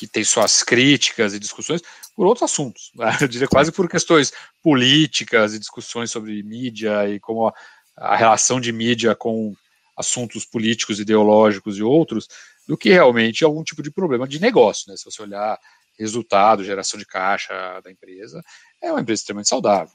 [0.00, 1.80] que tem suas críticas e discussões
[2.16, 2.90] por outros assuntos.
[2.96, 3.16] Né?
[3.20, 7.54] Eu diria quase por questões políticas e discussões sobre mídia e como a,
[7.96, 9.54] a relação de mídia com
[9.96, 12.26] assuntos políticos, ideológicos e outros,
[12.66, 14.90] do que realmente algum tipo de problema de negócio.
[14.90, 14.96] Né?
[14.96, 15.56] Se você olhar
[15.98, 18.42] resultado, geração de caixa da empresa,
[18.80, 19.94] é uma empresa extremamente saudável.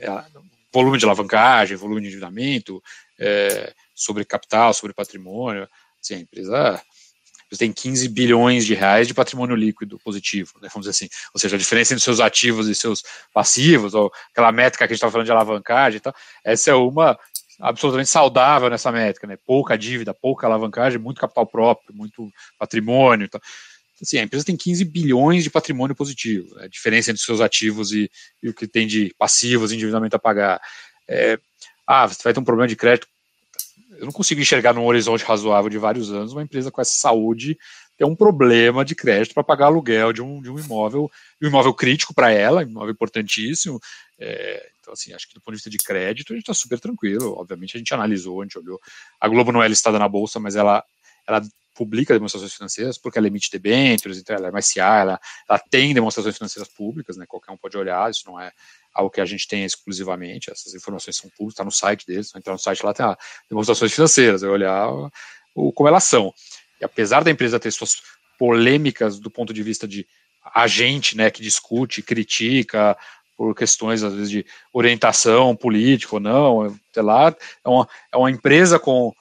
[0.00, 0.08] É,
[0.72, 2.82] volume de alavancagem, volume de endividamento,
[3.18, 5.68] é, sobre capital, sobre patrimônio.
[6.00, 6.82] Assim, a empresa
[7.58, 11.08] tem 15 bilhões de reais de patrimônio líquido positivo, né, vamos dizer assim.
[11.34, 13.02] Ou seja, a diferença entre seus ativos e seus
[13.32, 16.14] passivos, ou aquela métrica que a gente estava falando de alavancagem e tal,
[16.44, 17.18] essa é uma
[17.60, 19.36] absolutamente saudável nessa métrica, né?
[19.46, 23.26] Pouca dívida, pouca alavancagem, muito capital próprio, muito patrimônio.
[23.26, 23.40] Então,
[24.00, 26.64] assim, a empresa tem 15 bilhões de patrimônio positivo, né?
[26.64, 28.10] a diferença entre seus ativos e,
[28.42, 30.60] e, o que tem de passivos, endividamento a pagar.
[31.08, 31.38] É,
[31.86, 33.06] ah, você vai ter um problema de crédito.
[33.98, 37.56] Eu não consigo enxergar num horizonte razoável de vários anos uma empresa com essa saúde
[37.96, 41.74] ter um problema de crédito para pagar aluguel de um, de um imóvel, um imóvel
[41.74, 43.78] crítico para ela, um imóvel importantíssimo.
[44.18, 46.80] É, então, assim, acho que do ponto de vista de crédito, a gente está super
[46.80, 47.38] tranquilo.
[47.38, 48.80] Obviamente, a gente analisou, a gente olhou.
[49.20, 50.82] A Globo não é listada na Bolsa, mas ela,
[51.26, 51.42] ela
[51.82, 56.36] publica demonstrações financeiras porque ela emite debêntures, então ela é MSCI, ela, ela tem demonstrações
[56.36, 58.52] financeiras públicas, né, qualquer um pode olhar, isso não é
[58.94, 62.38] algo que a gente tem exclusivamente, essas informações são públicas, está no site deles, então
[62.38, 63.18] entrar no site lá tem a
[63.48, 64.88] demonstrações financeiras, eu olhar
[65.54, 66.32] o, como elas são.
[66.80, 68.02] E apesar da empresa ter suas
[68.38, 70.06] polêmicas do ponto de vista de
[70.54, 72.96] agente, né, que discute, critica,
[73.36, 78.30] por questões, às vezes, de orientação política ou não, sei lá, é uma, é uma
[78.30, 79.12] empresa com,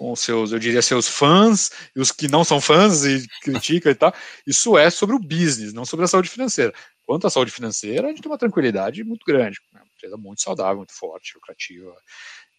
[0.00, 3.94] com seus, eu diria, seus fãs e os que não são fãs e criticam e
[3.94, 4.14] tal.
[4.46, 6.72] Isso é sobre o business, não sobre a saúde financeira.
[7.04, 9.58] Quanto à saúde financeira, a gente tem uma tranquilidade muito grande.
[9.74, 11.94] É uma empresa muito saudável, muito forte, lucrativa.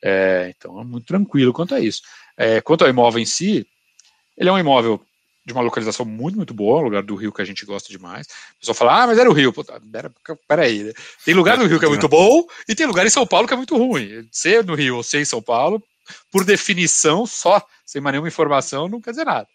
[0.03, 2.03] É, então, é muito tranquilo quanto a isso.
[2.37, 3.65] É, quanto ao imóvel em si,
[4.37, 5.03] ele é um imóvel
[5.43, 8.27] de uma localização muito, muito boa, um lugar do Rio que a gente gosta demais.
[8.57, 9.51] O pessoal fala, ah, mas era o Rio.
[9.51, 10.13] Pô, pera,
[10.47, 10.93] peraí, né?
[11.25, 13.53] Tem lugar no Rio que é muito bom e tem lugar em São Paulo que
[13.55, 14.27] é muito ruim.
[14.31, 15.83] Ser no Rio ou ser em São Paulo,
[16.31, 19.47] por definição, só, sem mais nenhuma informação, não quer dizer nada.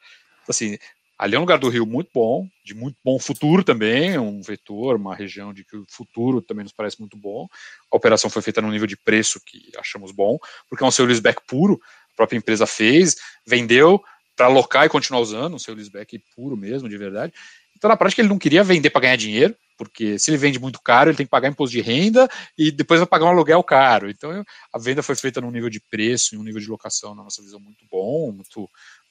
[0.43, 0.79] Então, assim,
[1.19, 4.97] ali é um lugar do Rio muito bom, de muito bom futuro também, um vetor,
[4.97, 7.47] uma região de que o futuro também nos parece muito bom.
[7.91, 10.39] A operação foi feita num nível de preço que achamos bom,
[10.69, 11.81] porque é um seu leaseback puro,
[12.13, 14.03] a própria empresa fez, vendeu,
[14.37, 17.33] para alocar e continuar usando o seu leaseback puro mesmo, de verdade.
[17.75, 20.81] Então, na prática, ele não queria vender para ganhar dinheiro, porque se ele vende muito
[20.81, 24.09] caro, ele tem que pagar imposto de renda e depois vai pagar um aluguel caro.
[24.09, 27.23] Então, a venda foi feita num nível de preço e um nível de locação, na
[27.23, 28.71] nossa visão, muito bom, muito, muito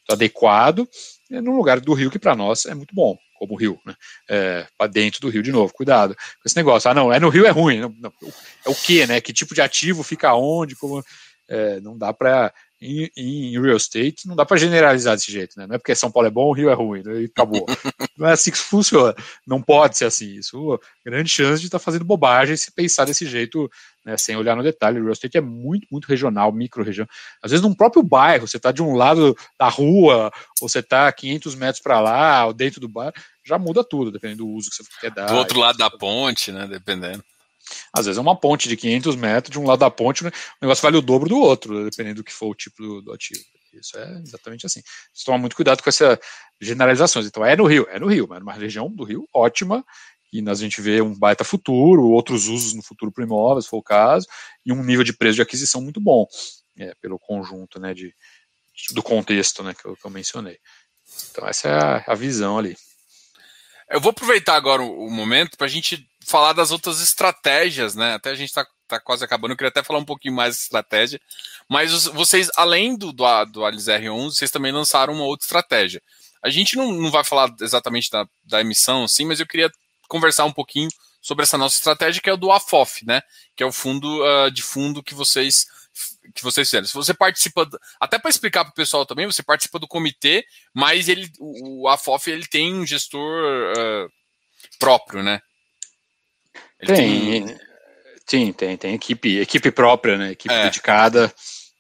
[0.10, 0.88] adequado,
[1.30, 3.96] num lugar do Rio que para nós é muito bom, como o Rio, né?
[4.30, 6.90] É, para dentro do Rio de novo, cuidado com esse negócio.
[6.90, 7.80] Ah, não, é no Rio é ruim.
[7.80, 8.14] Não, não,
[8.66, 9.20] é o que, né?
[9.22, 10.76] Que tipo de ativo fica onde?
[10.76, 11.04] Como,
[11.48, 15.66] é, não dá para em, em, real estate, não dá para generalizar desse jeito, né?
[15.66, 17.22] Não é porque São Paulo é bom, o Rio é ruim, né?
[17.22, 17.66] e acabou.
[18.18, 19.16] não é assim que funciona.
[19.48, 20.36] Não pode ser assim.
[20.36, 23.70] Isso grande chance de estar tá fazendo bobagem se pensar desse jeito,
[24.06, 25.00] né, sem olhar no detalhe.
[25.00, 27.08] O real estate é muito, muito regional, micro-região.
[27.42, 31.12] Às vezes, num próprio bairro, você está de um lado da rua, ou você está
[31.12, 33.14] 500 metros para lá, ou dentro do bairro,
[33.44, 35.28] já muda tudo, dependendo do uso que você quer dar.
[35.28, 36.68] Do outro lado da ponte, né?
[36.68, 37.24] Dependendo.
[37.94, 40.82] Às vezes é uma ponte de 500 metros, de um lado da ponte, o negócio
[40.82, 43.44] vale o dobro do outro, dependendo do que for o tipo do, do ativo.
[43.74, 44.82] Isso é exatamente assim.
[45.14, 46.18] Você toma muito cuidado com essas
[46.62, 47.26] generalizações.
[47.26, 49.86] Então, é no Rio, é no Rio, mas numa região do Rio ótima,
[50.32, 53.78] e a gente vê um baita futuro, outros usos no futuro para imóveis, se for
[53.78, 54.28] o caso,
[54.66, 56.26] e um nível de preço de aquisição muito bom,
[56.78, 58.14] é, pelo conjunto né, de,
[58.92, 60.58] do contexto né, que, eu, que eu mencionei.
[61.32, 62.76] Então, essa é a, a visão ali.
[63.90, 68.16] Eu vou aproveitar agora o, o momento para a gente falar das outras estratégias, né?
[68.16, 70.62] Até a gente está tá quase acabando, eu queria até falar um pouquinho mais de
[70.64, 71.20] estratégia.
[71.70, 76.02] Mas vocês, além do, do, do Alice R11, vocês também lançaram uma outra estratégia.
[76.44, 79.72] A gente não, não vai falar exatamente da, da emissão, sim, mas eu queria
[80.08, 80.90] conversar um pouquinho
[81.22, 83.22] sobre essa nossa estratégia, que é o do AFOF, né?
[83.56, 85.66] Que é o fundo uh, de fundo que vocês
[86.34, 86.86] que vocês fizeram.
[86.86, 87.68] Se você participa,
[88.00, 92.30] até para explicar para o pessoal também, você participa do comitê, mas ele, o, AFOF
[92.30, 94.10] ele tem um gestor uh,
[94.78, 95.40] próprio, né?
[96.80, 97.58] Tem, tem,
[98.26, 100.32] sim, tem, tem equipe, equipe própria, né?
[100.32, 100.64] Equipe é.
[100.64, 101.34] dedicada,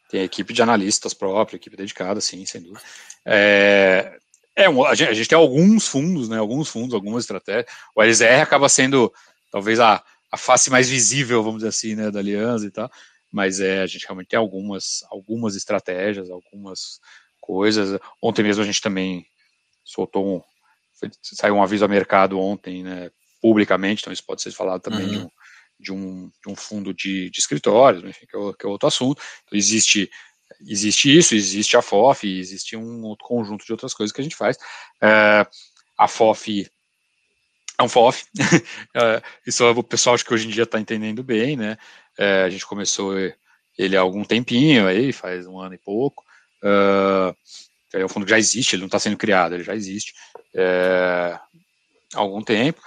[0.10, 2.82] tem equipe de analistas própria, equipe dedicada, sim, sem dúvida.
[3.26, 4.18] É,
[4.56, 6.38] é um, a, gente, a, gente, tem alguns fundos, né?
[6.38, 7.66] Alguns fundos, algumas estratégias.
[7.96, 9.14] O LZR acaba sendo
[9.52, 12.90] talvez a, a face mais visível, vamos dizer assim, né, da aliança e tal.
[13.32, 17.00] Mas é, a gente realmente tem algumas, algumas estratégias, algumas
[17.42, 18.00] coisas.
[18.22, 19.26] Ontem mesmo a gente também
[19.84, 20.42] soltou um,
[21.00, 23.12] foi, saiu um aviso ao mercado ontem, né,
[23.46, 25.12] publicamente, então isso pode ser falado também uhum.
[25.12, 25.30] de, um,
[25.80, 29.22] de, um, de, um, fundo de, de escritórios, enfim, que é, que é, outro assunto.
[29.44, 30.10] Então, existe,
[30.68, 34.36] existe isso, existe a FOF, existe um outro conjunto de outras coisas que a gente
[34.36, 34.58] faz.
[35.00, 35.46] É,
[35.96, 36.68] a FOF
[37.78, 38.26] é um FOF,
[38.98, 41.78] é, isso o pessoal acho que hoje em dia está entendendo bem, né?
[42.18, 43.14] É, a gente começou
[43.78, 46.24] ele há algum tempinho, aí faz um ano e pouco.
[46.64, 47.36] Uh,
[47.94, 50.14] é um fundo que já existe, ele não está sendo criado, ele já existe
[50.56, 51.38] é,
[52.16, 52.82] há algum tempo.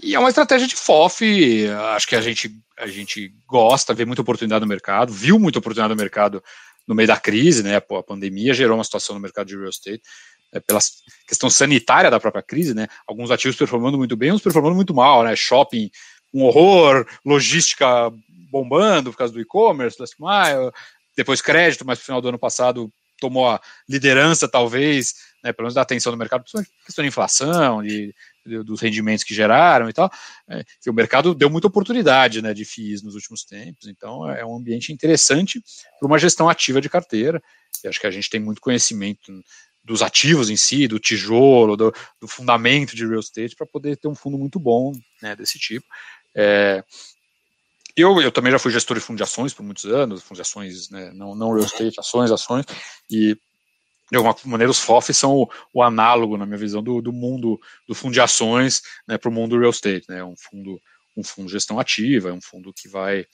[0.00, 4.22] E é uma estratégia de FOF, acho que a gente, a gente gosta, vê muita
[4.22, 6.42] oportunidade no mercado, viu muita oportunidade no mercado
[6.86, 7.76] no meio da crise, né?
[7.76, 10.00] A pandemia gerou uma situação no mercado de real estate,
[10.52, 10.78] é, pela
[11.26, 12.86] questão sanitária da própria crise, né?
[13.06, 15.34] Alguns ativos performando muito bem, uns performando muito mal, né?
[15.34, 15.90] Shopping,
[16.32, 18.10] um horror, logística
[18.50, 20.70] bombando por causa do e-commerce, last mile,
[21.16, 22.90] depois crédito, mas no final do ano passado
[23.20, 26.44] tomou a liderança, talvez, né, pelo menos da atenção do mercado,
[26.84, 28.14] questão de inflação, e
[28.44, 30.10] dos rendimentos que geraram e tal,
[30.48, 34.44] é, que o mercado deu muita oportunidade né, de FIIs nos últimos tempos, então é
[34.44, 35.62] um ambiente interessante
[35.98, 37.42] para uma gestão ativa de carteira,
[37.84, 39.32] e acho que a gente tem muito conhecimento
[39.84, 44.08] dos ativos em si, do tijolo, do, do fundamento de real estate, para poder ter
[44.08, 45.86] um fundo muito bom né, desse tipo.
[46.36, 46.84] É,
[47.96, 50.42] eu, eu também já fui gestor de fundo de ações por muitos anos, fundos de
[50.42, 52.64] ações, né, não, não real estate, ações, ações,
[53.10, 53.36] e
[54.10, 57.60] de alguma maneira, os FOFs são o, o análogo, na minha visão, do, do mundo
[57.86, 60.06] do fundo de ações né, para o mundo do real estate.
[60.08, 60.80] Né, um fundo
[61.16, 63.26] um fundo de gestão ativa, é um fundo que vai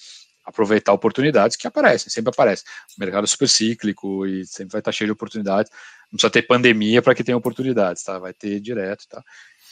[0.44, 2.64] aproveitar oportunidades que aparecem, sempre aparecem.
[2.96, 5.70] O mercado é super cíclico e sempre vai estar cheio de oportunidades.
[6.10, 8.18] Não precisa ter pandemia para que tenha oportunidades, tá?
[8.18, 9.22] Vai ter direto, tá?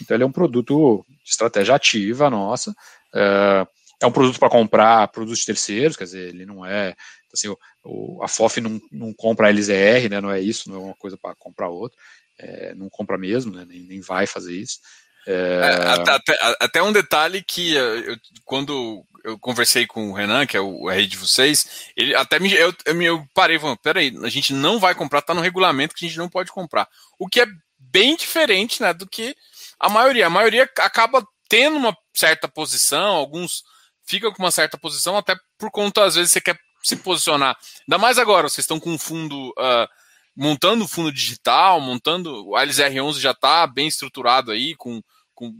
[0.00, 2.74] Então ele é um produto de estratégia ativa nossa.
[3.14, 3.66] É,
[4.04, 6.94] é um produto para comprar produtos terceiros, quer dizer, ele não é
[7.32, 7.48] assim,
[7.82, 10.20] o, a FOF não, não compra a LZR, né?
[10.20, 11.98] Não é isso, não é uma coisa para comprar outro.
[12.38, 14.78] É, não compra mesmo, né, nem, nem vai fazer isso.
[15.26, 15.32] É...
[15.32, 20.56] é até, até, um detalhe que eh, eu, quando eu conversei com o Renan, que
[20.56, 24.52] é o rei de vocês, ele até me, eu, eu parei falando, peraí, a gente
[24.52, 26.88] não vai comprar, tá no regulamento que a gente não pode comprar.
[27.18, 27.46] O que é
[27.78, 29.36] bem diferente né, do que
[29.78, 30.26] a maioria.
[30.26, 33.62] A maioria acaba tendo uma certa posição, alguns
[34.04, 37.56] ficam com uma certa posição, até por conta, às vezes, você quer se posicionar.
[37.80, 39.50] Ainda mais agora, vocês estão com um fundo.
[39.50, 40.02] Uh,
[40.34, 42.48] montando o fundo digital, montando.
[42.48, 45.02] O ALSR11 já está bem estruturado aí, com,
[45.34, 45.54] com,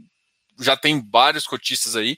[0.59, 2.17] já tem vários cotistas aí,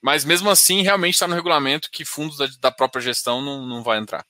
[0.00, 3.82] mas mesmo assim, realmente está no regulamento que fundos da, da, própria gestão não, não
[3.82, 4.24] vai entrar.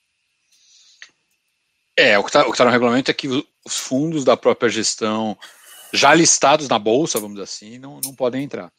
[1.95, 5.37] É, o que está tá no regulamento é que os fundos da própria gestão,
[5.93, 8.71] já listados na bolsa, vamos dizer assim, não, não podem entrar.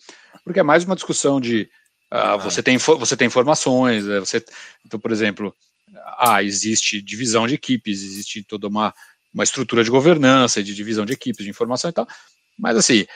[0.43, 1.71] Porque é mais uma discussão de
[2.15, 4.45] uh, você, tem, você tem informações, é, você,
[4.85, 5.55] então, por exemplo,
[6.19, 8.95] ah, existe divisão de equipes, existe toda uma,
[9.33, 12.07] uma estrutura de governança, de divisão de equipes, de informação e tal,
[12.59, 13.07] mas assim,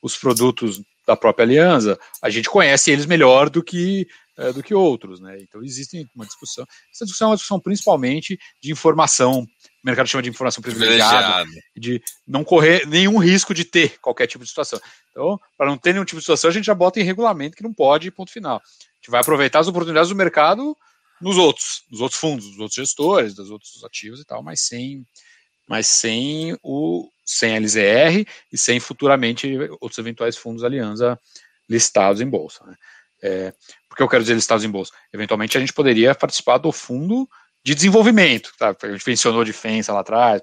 [0.00, 4.74] os produtos da própria aliança, a gente conhece eles melhor do que é, do que
[4.74, 5.38] outros, né?
[5.40, 6.66] Então existe uma discussão.
[6.92, 9.46] Essa discussão é uma discussão principalmente de informação, o
[9.82, 14.50] mercado chama de informação privilegiada, de não correr nenhum risco de ter qualquer tipo de
[14.50, 14.80] situação.
[15.10, 17.62] Então, para não ter nenhum tipo de situação, a gente já bota em regulamento que
[17.62, 18.56] não pode, ponto final.
[18.56, 20.76] A gente vai aproveitar as oportunidades do mercado
[21.20, 25.06] nos outros, nos outros fundos, nos outros gestores, dos outros ativos e tal, mas sem,
[25.66, 29.48] mas sem o sem LZR e sem futuramente
[29.80, 31.18] outros eventuais fundos Aliança
[31.68, 32.64] listados em bolsa.
[32.64, 32.76] Né?
[33.22, 33.52] É,
[33.88, 34.92] porque eu quero dizer listados em bolsa?
[35.12, 37.28] Eventualmente a gente poderia participar do fundo
[37.64, 38.76] de desenvolvimento, tá?
[38.80, 40.40] a gente mencionou de FENSA lá atrás,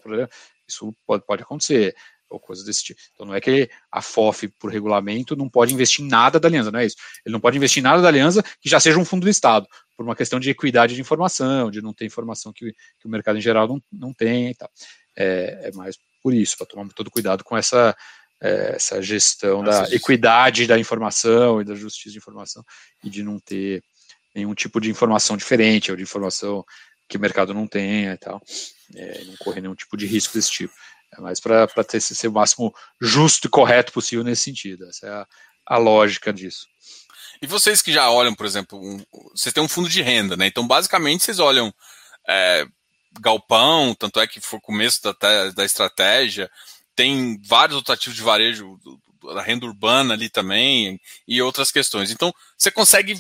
[0.68, 1.96] isso pode, pode acontecer
[2.34, 3.00] ou coisas desse tipo.
[3.14, 6.72] Então não é que a FOF, por regulamento, não pode investir em nada da aliança,
[6.72, 6.96] não é isso.
[7.26, 9.68] Ele não pode investir em nada da aliança que já seja um fundo do Estado,
[9.96, 13.38] por uma questão de equidade de informação, de não ter informação que, que o mercado
[13.38, 14.70] em geral não, não tem e tal.
[15.16, 17.96] É, é mais por isso, para tomar todo cuidado com essa,
[18.44, 22.64] é, essa gestão Nossa, da equidade da informação e da justiça de informação
[23.02, 23.82] e de não ter
[24.36, 26.66] nenhum tipo de informação diferente ou de informação
[27.08, 28.42] que o mercado não tenha e tal,
[28.96, 30.74] é, não correr nenhum tipo de risco desse tipo.
[31.18, 31.68] É mais para
[32.00, 34.90] ser o máximo justo e correto possível nesse sentido.
[34.90, 35.28] Essa é a,
[35.68, 36.68] a lógica disso.
[37.42, 39.04] E vocês que já olham, por exemplo, um,
[39.36, 40.48] vocês têm um fundo de renda, né?
[40.48, 41.74] Então, basicamente, vocês olham
[42.28, 42.66] é,
[43.22, 46.50] galpão, tanto é que foi o começo da, da estratégia,
[46.96, 48.78] tem vários ativos de varejo,
[49.34, 52.12] da renda urbana ali também, e outras questões.
[52.12, 53.16] Então, você consegue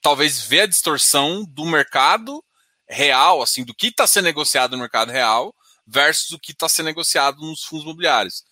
[0.00, 2.42] talvez ver a distorção do mercado
[2.88, 5.54] real, assim, do que está sendo negociado no mercado real,
[5.86, 8.44] versus o que está sendo negociado nos fundos imobiliários.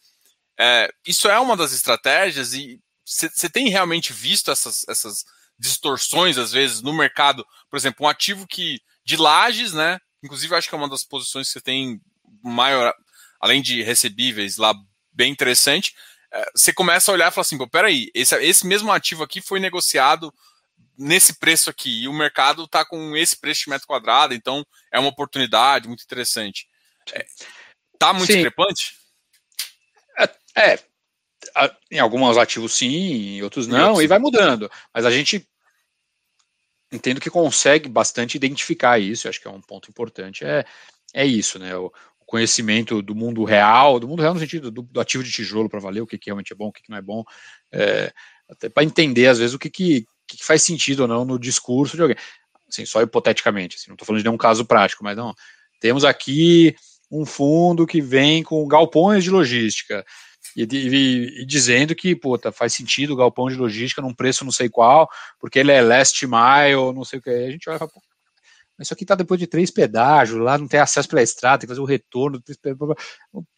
[0.58, 5.24] É, isso é uma das estratégias e você tem realmente visto essas, essas
[5.58, 7.46] distorções, às vezes, no mercado?
[7.70, 9.98] Por exemplo, um ativo que de lajes, né?
[10.22, 12.00] Inclusive, acho que é uma das posições que você tem
[12.42, 12.92] maior,
[13.46, 14.74] além de recebíveis lá,
[15.12, 15.94] bem interessante.
[16.32, 19.40] É, você começa a olhar e fala assim: pô, peraí, esse, esse mesmo ativo aqui
[19.40, 20.34] foi negociado
[20.98, 24.98] nesse preço aqui, e o mercado está com esse preço de metro quadrado, então é
[24.98, 26.66] uma oportunidade muito interessante.
[27.12, 27.24] É,
[27.98, 28.38] tá muito sim.
[28.38, 28.96] discrepante?
[30.18, 30.24] É,
[30.64, 30.80] é,
[31.90, 34.70] em alguns ativos sim, em outros não, e, e vai mudando.
[34.92, 35.46] Mas a gente
[36.90, 40.64] entendo que consegue bastante identificar isso, acho que é um ponto importante, é,
[41.12, 41.76] é isso, né?
[41.76, 41.92] O
[42.26, 45.80] conhecimento do mundo real, do mundo real no sentido do, do ativo de tijolo para
[45.80, 47.24] valer o que, que, realmente é bom, o que, que não é bom,
[47.72, 48.12] é,
[48.48, 51.96] até para entender às vezes o que, que, que, faz sentido ou não no discurso
[51.96, 52.16] de alguém.
[52.68, 55.32] Assim, só hipoteticamente, assim, não estou falando de nenhum caso prático, mas não.
[55.80, 56.74] Temos aqui
[57.10, 60.04] um fundo que vem com galpões de logística
[60.56, 64.50] e, e, e dizendo que puta, faz sentido o galpão de logística num preço não
[64.50, 65.08] sei qual,
[65.38, 67.30] porque ele é last mile, não sei o que.
[67.30, 67.90] A gente olha e fala,
[68.78, 71.72] isso aqui está depois de três pedágios, lá não tem acesso pela estrada, tem que
[71.72, 72.42] fazer o retorno.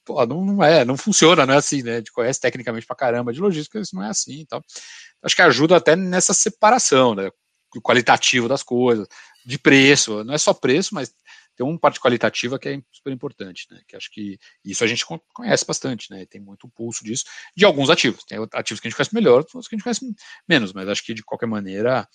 [0.04, 1.94] Pô, não, não, é, não funciona, não é assim, né?
[1.94, 4.40] A gente conhece tecnicamente pra caramba de logística, isso não é assim.
[4.40, 4.62] Então,
[5.22, 7.30] acho que ajuda até nessa separação, né?
[7.82, 9.06] Qualitativo das coisas,
[9.44, 11.12] de preço, não é só preço, mas
[11.58, 13.80] tem uma parte qualitativa que é super importante, né?
[13.88, 15.04] Que acho que isso a gente
[15.34, 16.24] conhece bastante, né?
[16.24, 17.24] Tem muito pulso disso,
[17.56, 18.22] de alguns ativos.
[18.24, 20.14] Tem ativos que a gente conhece melhor, outros que a gente conhece
[20.48, 22.08] menos, mas acho que de qualquer maneira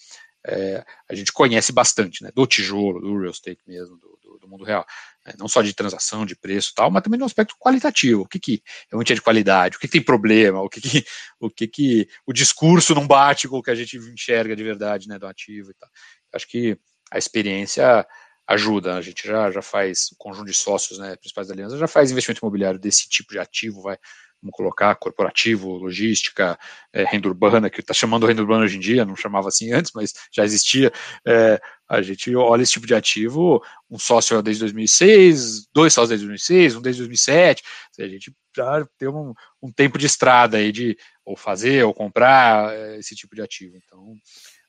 [0.46, 4.48] é, a gente conhece bastante, né, do tijolo, do real estate mesmo, do, do, do
[4.48, 4.86] mundo real.
[5.26, 8.24] Né, não só de transação, de preço e tal, mas também no aspecto qualitativo.
[8.24, 11.06] O que, que realmente é de qualidade, o que, que tem problema, o que, que,
[11.39, 15.08] o que, que o discurso não bate com o que a gente enxerga de verdade
[15.08, 15.89] né, do ativo e tal.
[16.34, 16.78] Acho que
[17.12, 18.06] a experiência
[18.48, 18.96] ajuda.
[18.96, 22.12] A gente já, já faz, o conjunto de sócios né, principais da aliança já faz
[22.12, 23.98] investimento imobiliário desse tipo de ativo, vai
[24.44, 26.60] vamos colocar corporativo, logística,
[26.91, 29.91] é, renda urbana, que está chamando renda urbana hoje em dia, não chamava assim antes,
[29.96, 30.91] mas já existia.
[31.26, 36.26] É, a gente olha esse tipo de ativo, um sócio desde 2006, dois sócios desde
[36.28, 37.64] 2006, um desde 2007,
[38.00, 42.74] a gente já tem um, um tempo de estrada aí de ou fazer ou comprar
[42.74, 43.78] é, esse tipo de ativo.
[43.78, 44.14] Então,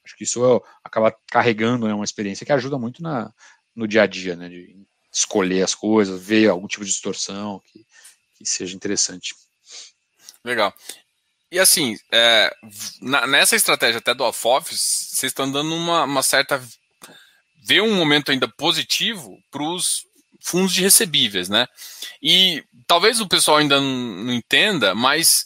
[0.05, 3.33] acho que isso acaba carregando né, uma experiência que ajuda muito na,
[3.75, 4.77] no dia a dia, né, de
[5.13, 7.85] escolher as coisas, ver algum tipo de distorção que,
[8.37, 9.35] que seja interessante.
[10.45, 10.75] Legal.
[11.51, 12.53] E assim, é,
[13.01, 16.61] na, nessa estratégia até do off-office, vocês estão dando uma, uma certa.
[17.67, 20.05] ver um momento ainda positivo para os
[20.43, 21.67] fundos de recebíveis, né?
[22.23, 25.45] E talvez o pessoal ainda não, não entenda, mas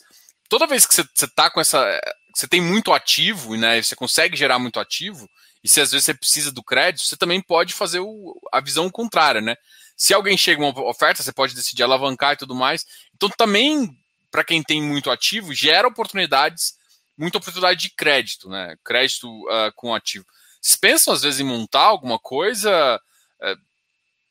[0.48, 2.00] toda vez que você está com essa.
[2.34, 3.80] Você tem muito ativo, né?
[3.82, 5.28] Você consegue gerar muito ativo,
[5.62, 8.88] e se às vezes você precisa do crédito, você também pode fazer o, a visão
[8.90, 9.56] contrária, né?
[9.96, 12.84] Se alguém chega uma oferta, você pode decidir alavancar e tudo mais.
[13.14, 13.90] Então também
[14.30, 16.74] para quem tem muito ativo, gera oportunidades,
[17.16, 18.76] muita oportunidade de crédito, né?
[18.84, 20.24] Crédito uh, com ativo.
[20.60, 23.00] Vocês pensam, às vezes, em montar alguma coisa
[23.42, 23.56] uh,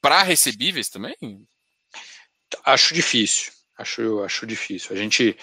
[0.02, 1.16] para recebíveis também?
[2.64, 3.52] Acho difícil.
[3.78, 4.96] Acho, acho difícil.
[4.96, 5.38] A gente.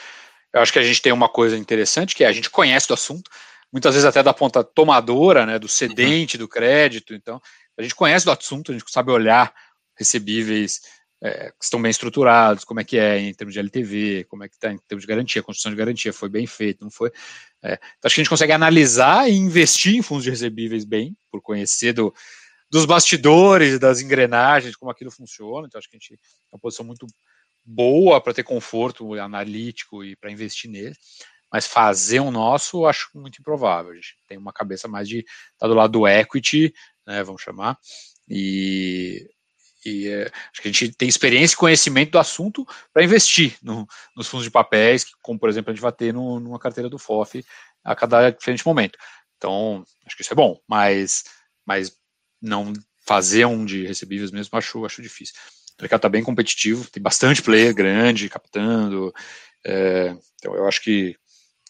[0.53, 2.95] Eu acho que a gente tem uma coisa interessante, que é a gente conhece do
[2.95, 3.29] assunto,
[3.73, 6.45] muitas vezes até da ponta tomadora, né, do cedente uhum.
[6.45, 7.13] do crédito.
[7.13, 7.43] Então,
[7.77, 9.53] a gente conhece do assunto, a gente sabe olhar
[9.97, 10.81] recebíveis
[11.25, 14.57] é, estão bem estruturados, como é que é em termos de LTV, como é que
[14.57, 17.11] está em termos de garantia, construção de garantia, foi bem feito, não foi?
[17.63, 21.17] É, então acho que a gente consegue analisar e investir em fundos de recebíveis bem,
[21.31, 22.15] por conhecer do,
[22.71, 26.19] dos bastidores, das engrenagens, como aquilo funciona, então acho que a gente tem
[26.53, 27.07] uma posição muito
[27.65, 30.95] boa para ter conforto analítico e para investir nele,
[31.51, 35.31] mas fazer um nosso acho muito improvável, a gente tem uma cabeça mais de estar
[35.61, 36.71] tá do lado do equity,
[37.07, 37.79] né, vamos chamar,
[38.29, 39.27] e
[39.85, 43.87] e é, acho que a gente tem experiência e conhecimento do assunto para investir no,
[44.17, 46.99] nos fundos de papéis, como por exemplo a gente vai ter no, numa carteira do
[46.99, 47.45] FOF
[47.83, 48.99] a cada diferente momento.
[49.37, 51.25] Então, acho que isso é bom, mas,
[51.67, 51.97] mas
[52.41, 52.73] não
[53.07, 55.35] fazer um de recebíveis mesmo acho, acho difícil.
[55.79, 59.13] O mercado está bem competitivo, tem bastante player grande captando.
[59.65, 61.17] É, então, eu acho que,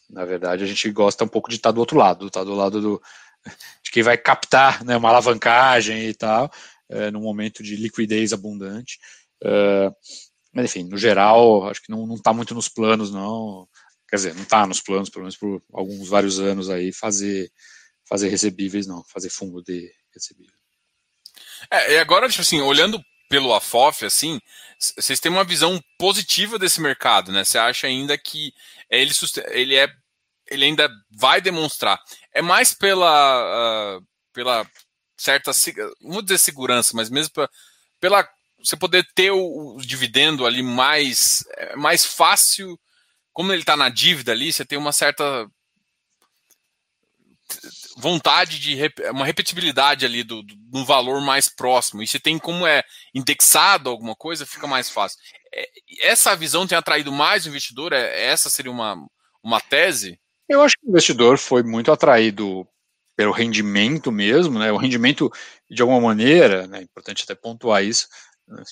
[0.09, 2.81] na verdade, a gente gosta um pouco de estar do outro lado, estar do lado
[2.81, 3.03] do,
[3.83, 6.51] de quem vai captar né, uma alavancagem e tal,
[6.89, 8.99] é, num momento de liquidez abundante.
[9.43, 9.91] É,
[10.53, 13.68] mas, enfim, no geral, acho que não está muito nos planos, não.
[14.09, 17.51] Quer dizer, não está nos planos, pelo menos por alguns vários anos aí, fazer,
[18.09, 20.57] fazer recebíveis, não, fazer fundo de recebíveis.
[21.70, 24.39] É, e agora, tipo assim, olhando pelo AFOF, assim,
[24.78, 27.43] vocês têm uma visão positiva desse mercado, né?
[27.43, 28.53] Você acha ainda que
[28.91, 29.12] ele,
[29.51, 29.89] ele é
[30.51, 31.99] ele ainda vai demonstrar.
[32.32, 34.66] É mais pela, uh, pela
[35.25, 35.51] certa,
[36.03, 37.49] vou dizer segurança, mas mesmo pra,
[38.01, 38.29] pela
[38.62, 42.79] você poder ter o, o, dividendo ali mais, é mais fácil,
[43.33, 45.47] como ele está na dívida ali, você tem uma certa
[47.97, 48.77] vontade de
[49.11, 52.03] uma repetibilidade ali do, do, do valor mais próximo.
[52.03, 52.83] E se tem como é
[53.14, 55.18] indexado alguma coisa, fica mais fácil.
[55.55, 55.68] É,
[56.01, 57.93] essa visão tem atraído mais o investidor?
[57.93, 58.97] É, essa seria uma,
[59.43, 60.18] uma tese?
[60.49, 62.66] Eu acho que o investidor foi muito atraído
[63.17, 64.73] pelo rendimento mesmo, né?
[64.73, 65.31] O rendimento,
[65.71, 68.09] de alguma maneira, né, é importante até pontuar isso,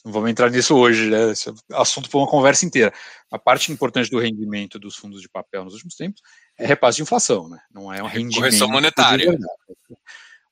[0.05, 1.31] não vamos entrar nisso hoje, né?
[1.31, 2.93] Esse é assunto para uma conversa inteira.
[3.31, 6.21] A parte importante do rendimento dos fundos de papel nos últimos tempos
[6.59, 7.59] é repasse de inflação, né?
[7.73, 8.37] Não é um rendimento.
[8.37, 9.39] Correção monetária.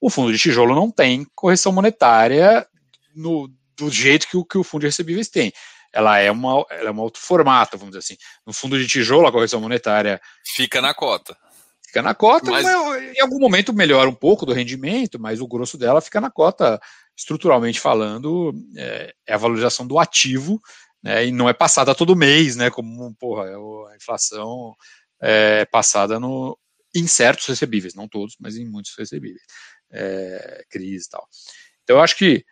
[0.01, 2.67] O fundo de tijolo não tem correção monetária
[3.15, 5.53] no, do jeito que o, que o fundo de recebíveis tem.
[5.93, 8.17] Ela é, uma, ela é um outro formato, vamos dizer assim.
[8.47, 10.19] No fundo de tijolo, a correção monetária.
[10.47, 11.37] Fica na cota
[11.91, 12.65] fica na cota, mas...
[12.65, 16.81] em algum momento melhora um pouco do rendimento, mas o grosso dela fica na cota,
[17.17, 20.61] estruturalmente falando, é, é a valorização do ativo,
[21.03, 23.55] né, e não é passada todo mês, né, como porra, é
[23.93, 24.75] a inflação
[25.21, 26.59] é passada no,
[26.95, 29.43] em certos recebíveis, não todos, mas em muitos recebíveis,
[29.91, 31.29] é, crise e tal.
[31.83, 32.45] Então eu acho que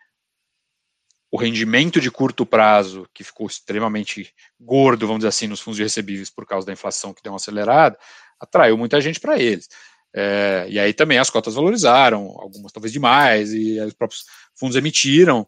[1.31, 5.83] o rendimento de curto prazo, que ficou extremamente gordo, vamos dizer assim, nos fundos de
[5.83, 7.97] recebíveis por causa da inflação que deu uma acelerada,
[8.39, 9.67] atraiu muita gente para eles.
[10.13, 14.25] É, e aí também as cotas valorizaram, algumas talvez demais, e os próprios
[14.55, 15.47] fundos emitiram.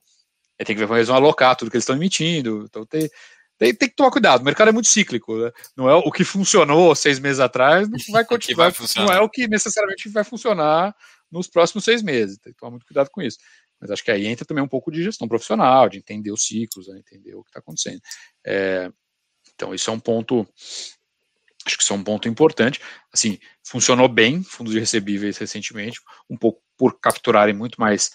[0.60, 2.66] Aí tem que ver como eles vão alocar tudo que eles estão emitindo.
[2.70, 3.10] Então tem,
[3.58, 4.42] tem, tem, que tomar cuidado.
[4.42, 5.36] O mercado é muito cíclico.
[5.38, 5.52] Né?
[5.76, 8.72] Não é o que funcionou seis meses atrás, não vai continuar.
[8.72, 10.96] Vai não é o que necessariamente vai funcionar
[11.32, 12.38] nos próximos seis meses.
[12.38, 13.38] Tem que tomar muito cuidado com isso.
[13.80, 16.88] Mas acho que aí entra também um pouco de gestão profissional, de entender os ciclos,
[16.88, 18.00] né, entender o que está acontecendo.
[18.46, 18.92] É,
[19.56, 20.48] então, isso é um ponto.
[21.66, 22.80] Acho que isso é um ponto importante.
[23.14, 25.99] Assim, funcionou bem, fundos de recebíveis recentemente,
[26.30, 28.12] um pouco por capturarem muito mais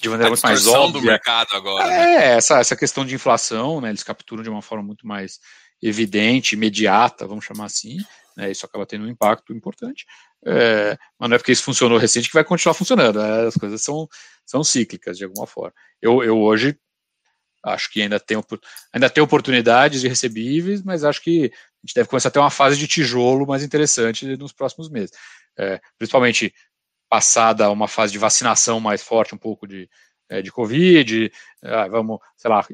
[0.00, 1.00] de maneira muito mais óbvia.
[1.00, 1.86] do mercado agora.
[1.86, 2.36] É, né?
[2.36, 5.38] essa, essa questão de inflação, né, eles capturam de uma forma muito mais
[5.82, 7.98] evidente, imediata, vamos chamar assim,
[8.36, 10.06] né, isso acaba tendo um impacto importante.
[10.44, 13.22] É, mas não é porque isso funcionou recente que vai continuar funcionando.
[13.22, 14.08] Né, as coisas são,
[14.46, 15.74] são cíclicas de alguma forma.
[16.00, 16.78] Eu, eu hoje
[17.62, 18.42] acho que ainda tem,
[18.92, 21.52] ainda tem oportunidades de recebíveis, mas acho que
[21.82, 25.12] a gente deve começar a ter uma fase de tijolo mais interessante nos próximos meses.
[25.58, 26.54] É, principalmente
[27.08, 29.88] passada uma fase de vacinação mais forte, um pouco de,
[30.28, 32.66] é, de Covid, é, vamos, sei lá,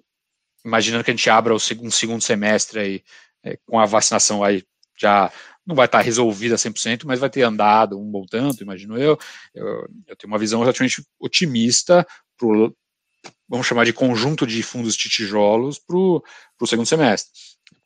[0.65, 3.05] imaginando que a gente abra o um segundo semestre aí,
[3.43, 4.65] é, com a vacinação aí
[4.99, 5.33] já
[5.65, 9.19] não vai estar resolvida 100%, mas vai ter andado um bom tanto, imagino eu.
[9.55, 12.75] Eu, eu tenho uma visão relativamente otimista pro,
[13.49, 16.23] vamos chamar de conjunto de fundos de tijolos para o
[16.67, 17.33] segundo semestre.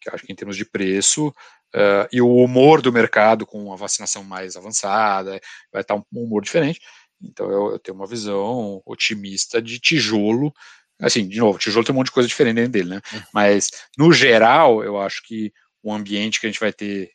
[0.01, 1.33] Porque acho que em termos de preço,
[1.73, 5.41] Uh, e o humor do mercado com a vacinação mais avançada
[5.73, 6.81] vai estar um humor diferente.
[7.23, 10.53] Então eu, eu, tenho uma visão otimista de tijolo.
[11.01, 13.01] Assim, de novo, tijolo tem um monte de coisa diferente dentro dele, né?
[13.13, 13.23] Uhum.
[13.33, 17.11] Mas no geral, eu acho que o ambiente que a gente vai ter,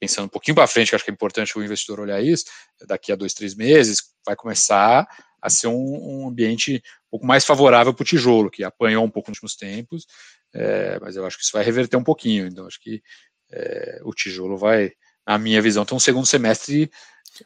[0.00, 2.44] pensando um pouquinho para frente, que acho que é importante o investidor olhar isso,
[2.86, 5.06] daqui a dois, três meses, vai começar
[5.40, 9.10] a ser um, um ambiente um pouco mais favorável para o tijolo, que apanhou um
[9.10, 10.06] pouco nos últimos tempos,
[10.54, 12.46] é, mas eu acho que isso vai reverter um pouquinho.
[12.46, 13.02] Então, acho que
[13.50, 14.92] é, o tijolo vai,
[15.26, 16.90] na minha visão, ter um segundo semestre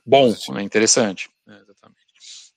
[0.04, 1.28] bom, né, interessante.
[1.46, 2.00] Né, exatamente.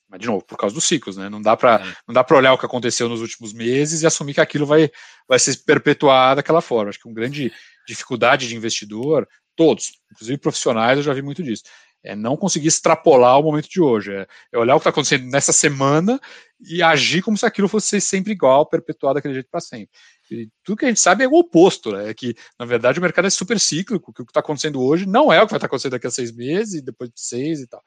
[0.08, 1.28] Mas, de novo, por causa dos ciclos, né?
[1.28, 1.96] Não dá para é.
[2.08, 4.92] não dá para olhar o que aconteceu nos últimos meses e assumir que aquilo vai,
[5.28, 6.90] vai se perpetuar daquela forma.
[6.90, 7.52] Acho que uma grande
[7.88, 11.64] dificuldade de investidor, todos, inclusive profissionais, eu já vi muito disso,
[12.04, 14.14] é não conseguir extrapolar o momento de hoje.
[14.14, 16.20] É, é olhar o que está acontecendo nessa semana
[16.60, 19.90] e agir como se aquilo fosse sempre igual, perpetuado daquele jeito para sempre.
[20.30, 22.10] E tudo que a gente sabe é o oposto, né?
[22.10, 25.06] É que, na verdade, o mercado é super cíclico, que o que está acontecendo hoje
[25.06, 27.62] não é o que vai estar tá acontecendo daqui a seis meses, depois de seis
[27.62, 27.82] e tal.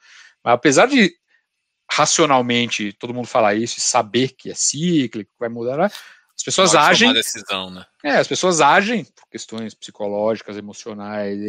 [0.44, 1.12] Mas apesar de
[1.90, 5.90] racionalmente todo mundo falar isso e saber que é cíclico, que vai mudar, né?
[6.36, 7.12] As pessoas Pode agem.
[7.14, 7.84] Decisão, né?
[8.04, 11.40] É, as pessoas agem por questões psicológicas, emocionais,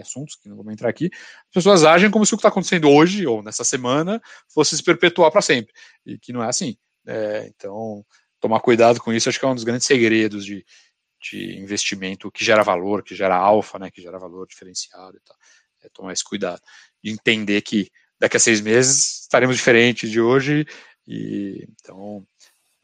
[0.00, 1.10] assuntos que não vamos entrar aqui.
[1.12, 4.20] As pessoas agem como se o que está acontecendo hoje ou nessa semana
[4.52, 5.72] fosse se perpetuar para sempre.
[6.04, 6.76] E que não é assim.
[7.06, 8.04] É, então,
[8.38, 10.66] tomar cuidado com isso, acho que é um dos grandes segredos de,
[11.22, 15.36] de investimento que gera valor, que gera alfa, né, que gera valor diferenciado e tal.
[15.82, 16.60] É tomar esse cuidado.
[17.02, 20.66] E entender que daqui a seis meses estaremos diferentes de hoje.
[21.08, 22.26] E então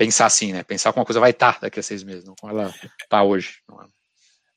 [0.05, 0.63] pensar assim, né?
[0.63, 3.59] Pensar como a coisa vai estar daqui a seis meses, não como ela está hoje.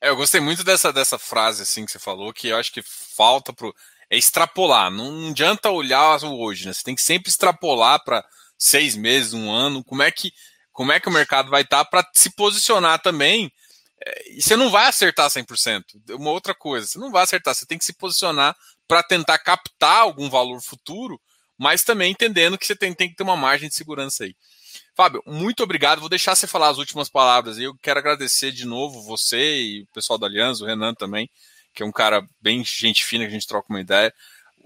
[0.02, 0.08] É?
[0.08, 2.82] é, eu gostei muito dessa, dessa frase assim que você falou, que eu acho que
[2.84, 3.74] falta pro
[4.10, 4.92] é extrapolar.
[4.92, 6.74] Não, não adianta olhar o hoje, né?
[6.74, 8.24] Você tem que sempre extrapolar para
[8.58, 9.84] seis meses, um ano.
[9.84, 10.32] Como é que
[10.72, 13.52] como é que o mercado vai estar tá para se posicionar também.
[14.06, 15.84] É, e você não vai acertar 100%.
[16.10, 18.56] Uma outra coisa, você não vai acertar, você tem que se posicionar
[18.88, 21.20] para tentar captar algum valor futuro,
[21.58, 24.36] mas também entendendo que você tem, tem que ter uma margem de segurança aí.
[24.96, 26.00] Fábio, muito obrigado.
[26.00, 27.58] Vou deixar você falar as últimas palavras.
[27.58, 31.30] Eu quero agradecer de novo você e o pessoal da Aliança, o Renan também,
[31.74, 34.14] que é um cara bem gente fina que a gente troca uma ideia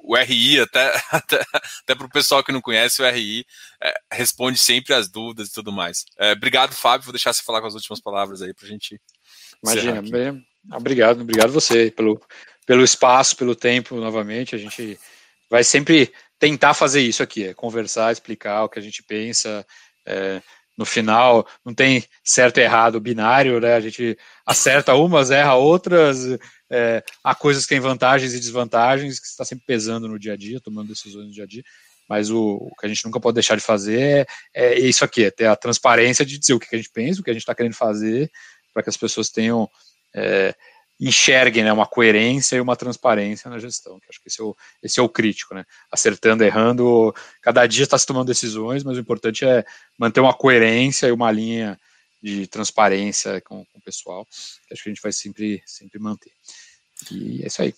[0.04, 3.46] o RI, até, até, até para o pessoal que não conhece, o RI
[3.82, 6.06] é, responde sempre as dúvidas e tudo mais.
[6.18, 7.06] É, obrigado, Fábio.
[7.06, 9.00] Vou deixar você falar com as últimas palavras aí para a gente.
[9.64, 12.22] Imagina, bem, obrigado, obrigado você pelo,
[12.66, 14.56] pelo espaço, pelo tempo novamente.
[14.56, 15.00] A gente
[15.50, 19.66] vai sempre tentar fazer isso aqui, é conversar, explicar o que a gente pensa.
[20.10, 20.42] É,
[20.78, 23.76] no final não tem certo e errado binário, né?
[23.76, 26.40] A gente acerta umas, erra outras.
[26.72, 30.38] É, há coisas que têm vantagens e desvantagens que está sempre pesando no dia a
[30.38, 31.64] dia, tomando decisões no dia a dia.
[32.08, 35.26] Mas o, o que a gente nunca pode deixar de fazer é, é isso aqui,
[35.26, 37.44] é ter a transparência de dizer o que a gente pensa, o que a gente
[37.44, 38.32] está querendo fazer,
[38.74, 39.70] para que as pessoas tenham
[40.16, 40.56] é,
[41.00, 44.56] enxerguem né, uma coerência e uma transparência na gestão, que acho que esse é o,
[44.84, 45.66] esse é o crítico, né?
[45.90, 49.64] Acertando, errando, cada dia está se tomando decisões, mas o importante é
[49.98, 51.80] manter uma coerência e uma linha
[52.22, 54.26] de transparência com, com o pessoal,
[54.68, 56.34] que acho que a gente vai sempre, sempre manter.
[57.12, 57.74] E é isso aí.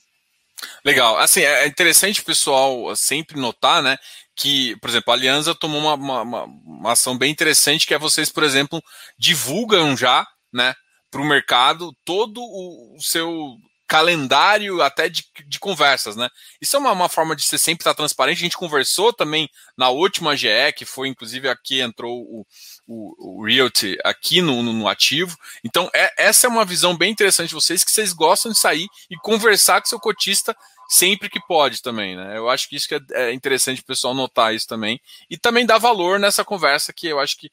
[0.84, 1.18] Legal.
[1.18, 3.98] Assim, é interessante o pessoal sempre notar, né,
[4.36, 8.30] que, por exemplo, a Aliança tomou uma, uma, uma ação bem interessante, que é vocês,
[8.30, 8.82] por exemplo,
[9.18, 10.74] divulgam já, né,
[11.12, 16.30] para o mercado todo o, o, seu calendário até de, de conversas, né?
[16.62, 18.38] Isso é uma, uma, forma de você sempre estar transparente.
[18.38, 20.48] A gente conversou também na última GE,
[20.78, 22.46] que foi inclusive aqui entrou o,
[22.88, 25.36] o, o Realty aqui no, no, no ativo.
[25.62, 28.88] Então, é, essa é uma visão bem interessante de vocês, que vocês gostam de sair
[29.10, 30.56] e conversar com seu cotista
[30.88, 32.38] sempre que pode também, né?
[32.38, 35.02] Eu acho que isso que é, é interessante o pessoal notar isso também.
[35.30, 37.52] E também dar valor nessa conversa que eu acho que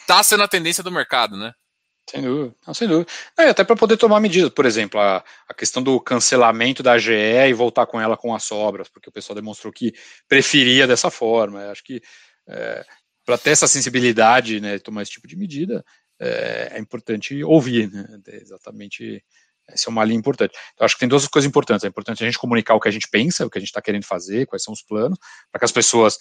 [0.00, 1.52] está sendo a tendência do mercado, né?
[2.08, 3.10] Sem dúvida, não, sem dúvida.
[3.36, 7.12] É, até para poder tomar medidas, por exemplo, a, a, questão do cancelamento da GE
[7.12, 9.92] e voltar com ela com as sobras, porque o pessoal demonstrou que
[10.28, 11.62] preferia dessa forma.
[11.62, 12.00] Eu acho que
[12.48, 12.86] é,
[13.24, 15.84] para ter essa sensibilidade, né, tomar esse tipo de medida,
[16.20, 19.22] é, é importante ouvir, né, exatamente
[19.68, 20.56] essa é uma linha importante.
[20.74, 21.84] Então, acho que tem duas coisas importantes.
[21.84, 23.82] É importante a gente comunicar o que a gente pensa, o que a gente está
[23.82, 25.18] querendo fazer, quais são os planos,
[25.50, 26.18] para que as pessoas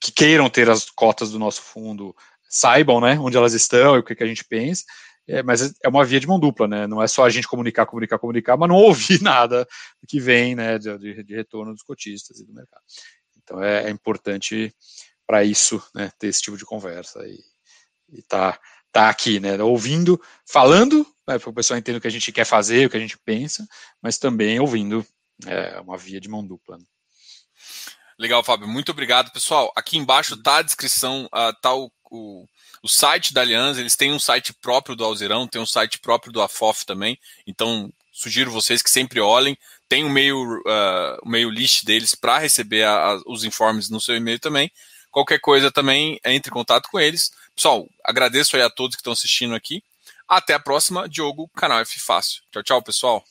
[0.00, 2.14] que queiram ter as cotas do nosso fundo
[2.50, 4.84] saibam, né, onde elas estão e o que, que a gente pensa.
[5.28, 6.88] É, mas é uma via de mão dupla, né?
[6.88, 9.66] Não é só a gente comunicar, comunicar, comunicar, mas não ouvir nada
[10.08, 12.82] que vem, né, de, de retorno dos cotistas e do mercado.
[13.38, 14.74] Então é, é importante
[15.26, 17.38] para isso, né, ter esse tipo de conversa e,
[18.18, 18.58] e tá,
[18.90, 22.44] tá aqui, né, ouvindo, falando, né, para o pessoal entender o que a gente quer
[22.44, 23.64] fazer, o que a gente pensa,
[24.02, 25.06] mas também ouvindo,
[25.46, 26.76] é uma via de mão dupla.
[26.76, 26.84] Né?
[28.18, 28.66] Legal, Fábio.
[28.66, 29.72] Muito obrigado, pessoal.
[29.76, 32.46] Aqui embaixo tá a descrição, uh, tá o, o,
[32.82, 33.80] o, site da Aliança.
[33.80, 37.18] Eles têm um site próprio do Alzirão, tem um site próprio do AFOF também.
[37.46, 39.56] Então, sugiro vocês que sempre olhem.
[39.88, 44.00] Tem o um meio, uh, meio list deles para receber a, a, os informes no
[44.00, 44.70] seu e-mail também.
[45.10, 47.32] Qualquer coisa também, entre em contato com eles.
[47.54, 49.82] Pessoal, agradeço aí a todos que estão assistindo aqui.
[50.28, 51.08] Até a próxima.
[51.08, 52.42] Diogo, canal F Fácil.
[52.52, 53.24] Tchau, tchau, pessoal.